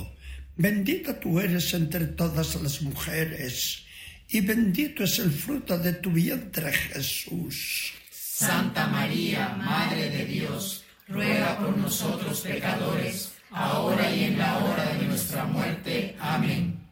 bendita 0.57 1.21
tú 1.21 1.39
eres 1.39 1.73
entre 1.75 2.09
todas 2.09 2.61
las 2.61 2.83
mujeres, 2.83 3.87
y 4.29 4.41
bendito 4.41 5.05
es 5.05 5.21
el 5.21 5.31
fruto 5.31 5.79
de 5.79 5.93
tu 5.93 6.11
vientre 6.11 6.73
Jesús. 6.73 7.93
Santa 8.11 8.89
María, 8.89 9.51
Madre 9.51 10.11
de 10.11 10.25
Dios, 10.25 10.85
ruega 11.09 11.59
por 11.59 11.77
nosotros 11.77 12.41
pecadores, 12.41 13.35
ahora 13.51 14.15
y 14.15 14.25
en 14.25 14.39
la 14.39 14.59
hora 14.59 14.95
de 14.95 15.07
nuestra 15.07 15.45
muerte. 15.45 16.17
Amén. 16.21 16.89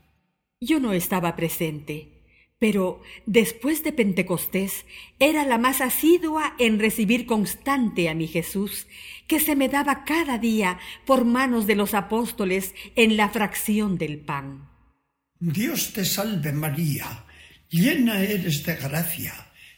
Yo 0.61 0.81
no 0.81 0.93
estaba 0.93 1.37
presente 1.37 2.17
pero 2.59 3.03
después 3.27 3.85
de 3.85 3.93
Pentecostés 3.93 4.87
era 5.19 5.45
la 5.45 5.59
más 5.59 5.81
asidua 5.81 6.55
en 6.59 6.79
recibir 6.79 7.27
constante 7.27 8.09
a 8.09 8.15
mi 8.15 8.29
Jesús, 8.29 8.87
que 9.27 9.41
se 9.41 9.57
me 9.57 9.69
daba 9.69 10.05
cada 10.05 10.39
día 10.39 10.79
por 11.05 11.25
manos 11.25 11.67
de 11.67 11.75
los 11.75 11.93
apóstoles 11.93 12.75
en 12.95 13.17
la 13.17 13.29
fracción 13.29 13.99
del 13.99 14.21
pan. 14.21 14.71
Dios 15.39 15.93
te 15.93 16.05
salve 16.05 16.53
María, 16.53 17.27
llena 17.69 18.21
eres 18.21 18.65
de 18.65 18.77
gracia, 18.77 19.35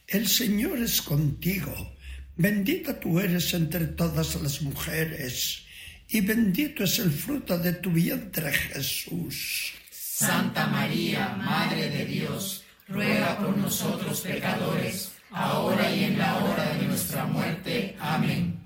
el 0.07 0.29
Señor 0.29 0.79
es 0.79 1.03
contigo, 1.03 1.97
bendita 2.39 2.99
tú 2.99 3.19
eres 3.19 3.53
entre 3.53 3.87
todas 3.89 4.41
las 4.41 4.63
mujeres, 4.63 5.67
y 6.09 6.21
bendito 6.21 6.85
es 6.85 6.99
el 7.01 7.11
fruto 7.11 7.59
de 7.59 7.73
tu 7.75 7.91
vientre 7.91 8.53
Jesús. 8.53 9.75
Santa 9.91 10.69
María, 10.69 11.37
Madre 11.37 11.91
de 11.91 12.07
Dios, 12.07 12.65
ruega 12.87 13.39
por 13.39 13.57
nosotros 13.57 14.21
pecadores, 14.21 15.13
ahora 15.31 15.93
y 15.95 16.05
en 16.05 16.19
la 16.19 16.39
hora 16.39 16.75
de 16.75 16.87
nuestra 16.87 17.25
muerte. 17.27 17.97
Amén. 17.99 18.59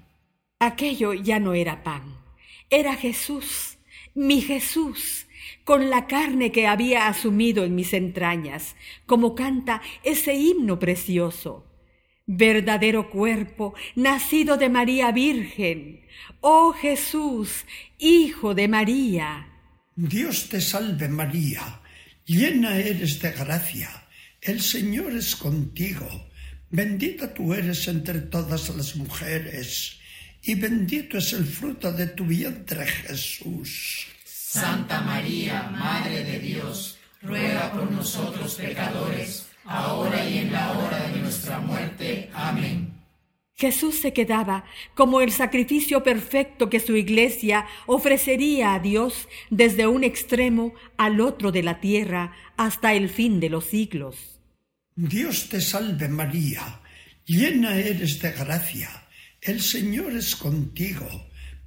Aquello 0.60 1.14
ya 1.14 1.40
no 1.40 1.54
era 1.54 1.82
pan, 1.82 2.02
era 2.68 2.94
Jesús, 2.94 3.78
mi 4.14 4.42
Jesús, 4.42 5.26
con 5.64 5.88
la 5.88 6.06
carne 6.06 6.52
que 6.52 6.66
había 6.66 7.08
asumido 7.08 7.64
en 7.64 7.74
mis 7.74 7.94
entrañas, 7.94 8.76
como 9.06 9.34
canta 9.34 9.80
ese 10.04 10.34
himno 10.34 10.78
precioso. 10.78 11.71
Verdadero 12.36 13.10
cuerpo, 13.10 13.74
nacido 13.94 14.56
de 14.56 14.68
María 14.68 15.12
Virgen, 15.12 16.06
oh 16.40 16.72
Jesús, 16.72 17.64
Hijo 17.98 18.54
de 18.54 18.68
María. 18.68 19.48
Dios 19.96 20.48
te 20.48 20.60
salve 20.60 21.08
María, 21.08 21.80
llena 22.24 22.76
eres 22.76 23.20
de 23.20 23.32
gracia 23.32 24.02
el 24.42 24.60
Señor 24.60 25.12
es 25.12 25.36
contigo, 25.36 26.08
bendita 26.68 27.32
tú 27.32 27.54
eres 27.54 27.86
entre 27.86 28.22
todas 28.22 28.74
las 28.74 28.96
mujeres, 28.96 30.00
y 30.42 30.56
bendito 30.56 31.16
es 31.18 31.32
el 31.32 31.44
fruto 31.44 31.92
de 31.92 32.08
tu 32.08 32.24
vientre 32.24 32.84
Jesús. 32.84 34.08
Santa 34.24 35.00
María, 35.02 35.62
Madre 35.70 36.24
de 36.24 36.40
Dios, 36.40 36.98
ruega 37.22 37.72
por 37.72 37.88
nosotros 37.88 38.56
pecadores, 38.56 39.46
ahora 39.64 40.28
y 40.28 40.38
en 40.38 40.52
la 40.52 40.72
hora 40.72 41.08
de 41.08 41.20
nuestra 41.20 41.58
muerte. 41.60 42.30
Amén. 42.34 42.92
Jesús 43.54 44.00
se 44.00 44.12
quedaba 44.12 44.64
como 44.94 45.20
el 45.20 45.30
sacrificio 45.30 46.02
perfecto 46.02 46.68
que 46.68 46.80
su 46.80 46.96
iglesia 46.96 47.66
ofrecería 47.86 48.74
a 48.74 48.80
Dios 48.80 49.28
desde 49.50 49.86
un 49.86 50.02
extremo 50.02 50.74
al 50.96 51.20
otro 51.20 51.52
de 51.52 51.62
la 51.62 51.80
tierra 51.80 52.34
hasta 52.56 52.94
el 52.94 53.08
fin 53.08 53.38
de 53.38 53.50
los 53.50 53.66
siglos. 53.66 54.40
Dios 54.96 55.48
te 55.48 55.60
salve 55.60 56.08
María, 56.08 56.80
llena 57.24 57.76
eres 57.76 58.20
de 58.20 58.32
gracia, 58.32 58.90
el 59.40 59.60
Señor 59.60 60.12
es 60.16 60.34
contigo, 60.34 61.08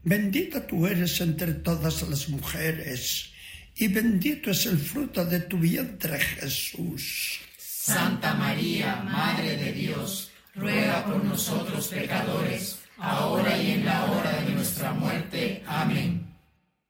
bendita 0.04 0.68
tú 0.68 0.86
eres 0.88 1.22
entre 1.22 1.54
todas 1.54 2.08
las 2.10 2.30
mujeres, 2.30 3.32
y 3.76 3.88
bendito 3.88 4.52
es 4.52 4.66
el 4.66 4.78
fruto 4.78 5.26
de 5.26 5.40
tu 5.40 5.58
vientre 5.58 6.20
Jesús. 6.20 7.40
Santa 7.86 8.34
María, 8.34 8.96
Madre 9.04 9.58
de 9.58 9.72
Dios, 9.72 10.32
ruega 10.56 11.06
por 11.06 11.24
nosotros 11.24 11.88
pecadores, 11.90 12.80
ahora 12.98 13.62
y 13.62 13.74
en 13.74 13.86
la 13.86 14.06
hora 14.06 14.42
de 14.42 14.56
nuestra 14.56 14.92
muerte. 14.92 15.62
Amén. 15.68 16.26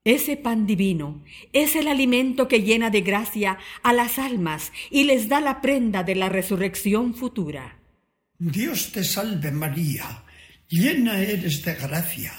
Ese 0.06 0.38
pan 0.38 0.66
divino 0.66 1.22
es 1.52 1.76
el 1.76 1.90
alimento 1.90 2.48
que 2.48 2.62
llena 2.62 2.92
de 2.92 3.02
gracia 3.02 3.58
a 3.84 3.92
las 3.92 4.18
almas 4.18 4.72
y 4.90 5.04
les 5.04 5.28
da 5.28 5.42
la 5.42 5.60
prenda 5.60 6.04
de 6.04 6.16
la 6.16 6.30
resurrección 6.30 7.14
futura. 7.14 7.78
Dios 8.40 8.94
te 8.94 9.04
salve 9.04 9.52
María, 9.52 10.24
llena 10.70 11.20
eres 11.20 11.66
de 11.66 11.76
gracia, 11.76 12.32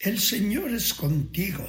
el 0.00 0.18
Señor 0.18 0.74
es 0.74 0.94
contigo, 0.94 1.64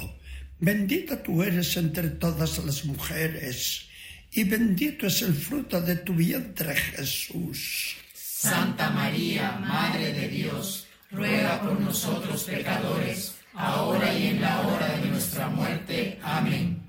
bendita 0.58 1.22
tú 1.22 1.44
eres 1.44 1.78
entre 1.78 2.10
todas 2.10 2.58
las 2.66 2.84
mujeres, 2.86 3.91
y 4.34 4.44
bendito 4.46 5.08
es 5.08 5.22
el 5.22 5.34
fruto 5.34 5.82
de 5.82 5.98
tu 5.98 6.14
vientre 6.14 6.76
Jesús. 6.76 7.98
Santa 8.14 8.90
María, 8.90 9.60
Madre 9.60 10.14
de 10.14 10.28
Dios, 10.30 10.88
ruega 11.12 11.62
por 11.62 11.80
nosotros 11.80 12.46
pecadores, 12.46 13.38
ahora 13.54 14.18
y 14.18 14.28
en 14.28 14.42
la 14.42 14.62
hora 14.62 14.98
de 14.98 15.10
nuestra 15.10 15.50
muerte. 15.50 16.18
Amén. 16.24 16.82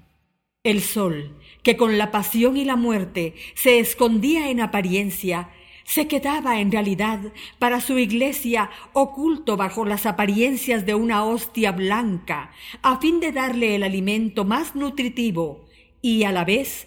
El 0.63 0.81
sol, 0.81 1.37
que 1.65 1.77
con 1.77 1.99
la 1.99 2.13
pasión 2.13 2.57
y 2.57 2.65
la 2.65 2.77
muerte 2.77 3.35
se 3.57 3.81
escondía 3.81 4.49
en 4.49 4.61
apariencia, 4.61 5.51
se 5.85 6.07
quedaba 6.07 6.61
en 6.61 6.71
realidad 6.71 7.19
para 7.59 7.81
su 7.81 7.99
iglesia 7.99 8.71
oculto 8.93 9.57
bajo 9.57 9.85
las 9.85 10.07
apariencias 10.07 10.87
de 10.87 10.95
una 10.95 11.25
hostia 11.25 11.73
blanca, 11.73 12.53
a 12.83 13.01
fin 13.01 13.19
de 13.19 13.33
darle 13.33 13.75
el 13.75 13.83
alimento 13.83 14.45
más 14.45 14.77
nutritivo 14.77 15.67
y 16.01 16.23
a 16.23 16.31
la 16.31 16.45
vez 16.45 16.87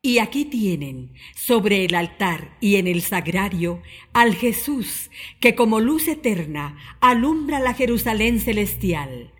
Y 0.00 0.18
aquí 0.18 0.44
tienen, 0.44 1.14
sobre 1.34 1.84
el 1.84 1.94
altar 1.94 2.56
y 2.60 2.76
en 2.76 2.86
el 2.86 3.02
sagrario, 3.02 3.82
al 4.12 4.34
Jesús 4.34 5.10
que 5.40 5.54
como 5.54 5.80
luz 5.80 6.06
eterna 6.06 6.78
alumbra 7.00 7.58
la 7.58 7.74
Jerusalén 7.74 8.40
celestial 8.40 9.32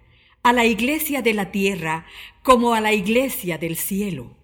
a 0.42 0.52
la 0.52 0.64
iglesia 0.64 1.20
de 1.22 1.34
la 1.34 1.50
tierra 1.50 2.06
como 2.42 2.74
a 2.74 2.80
la 2.80 2.92
iglesia 2.92 3.58
del 3.58 3.76
cielo. 3.76 4.36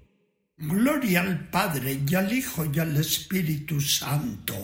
Gloria 0.56 1.22
al 1.22 1.48
Padre 1.48 1.98
y 2.06 2.14
al 2.14 2.32
Hijo 2.32 2.66
y 2.72 2.78
al 2.78 2.96
Espíritu 2.96 3.80
Santo. 3.80 4.54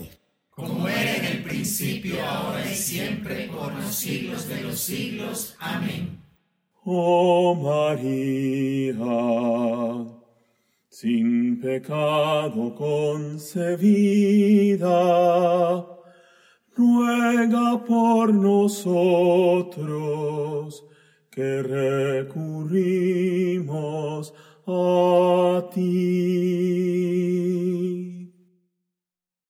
Como 0.51 0.87
era 0.87 1.17
en 1.17 1.25
el 1.25 1.43
principio, 1.43 2.23
ahora 2.23 2.71
y 2.71 2.75
siempre, 2.75 3.47
por 3.47 3.73
los 3.75 3.95
siglos 3.95 4.47
de 4.49 4.61
los 4.61 4.79
siglos. 4.79 5.57
Amén. 5.59 6.21
Oh 6.85 7.55
María, 7.55 8.95
sin 11.01 11.59
pecado 11.59 12.75
concebida, 12.75 13.71
ruega 16.77 17.83
por 17.87 18.35
nosotros 18.35 19.81
que 21.31 21.63
recurrimos 21.63 23.15
a 24.67 25.71
ti. 25.73 26.91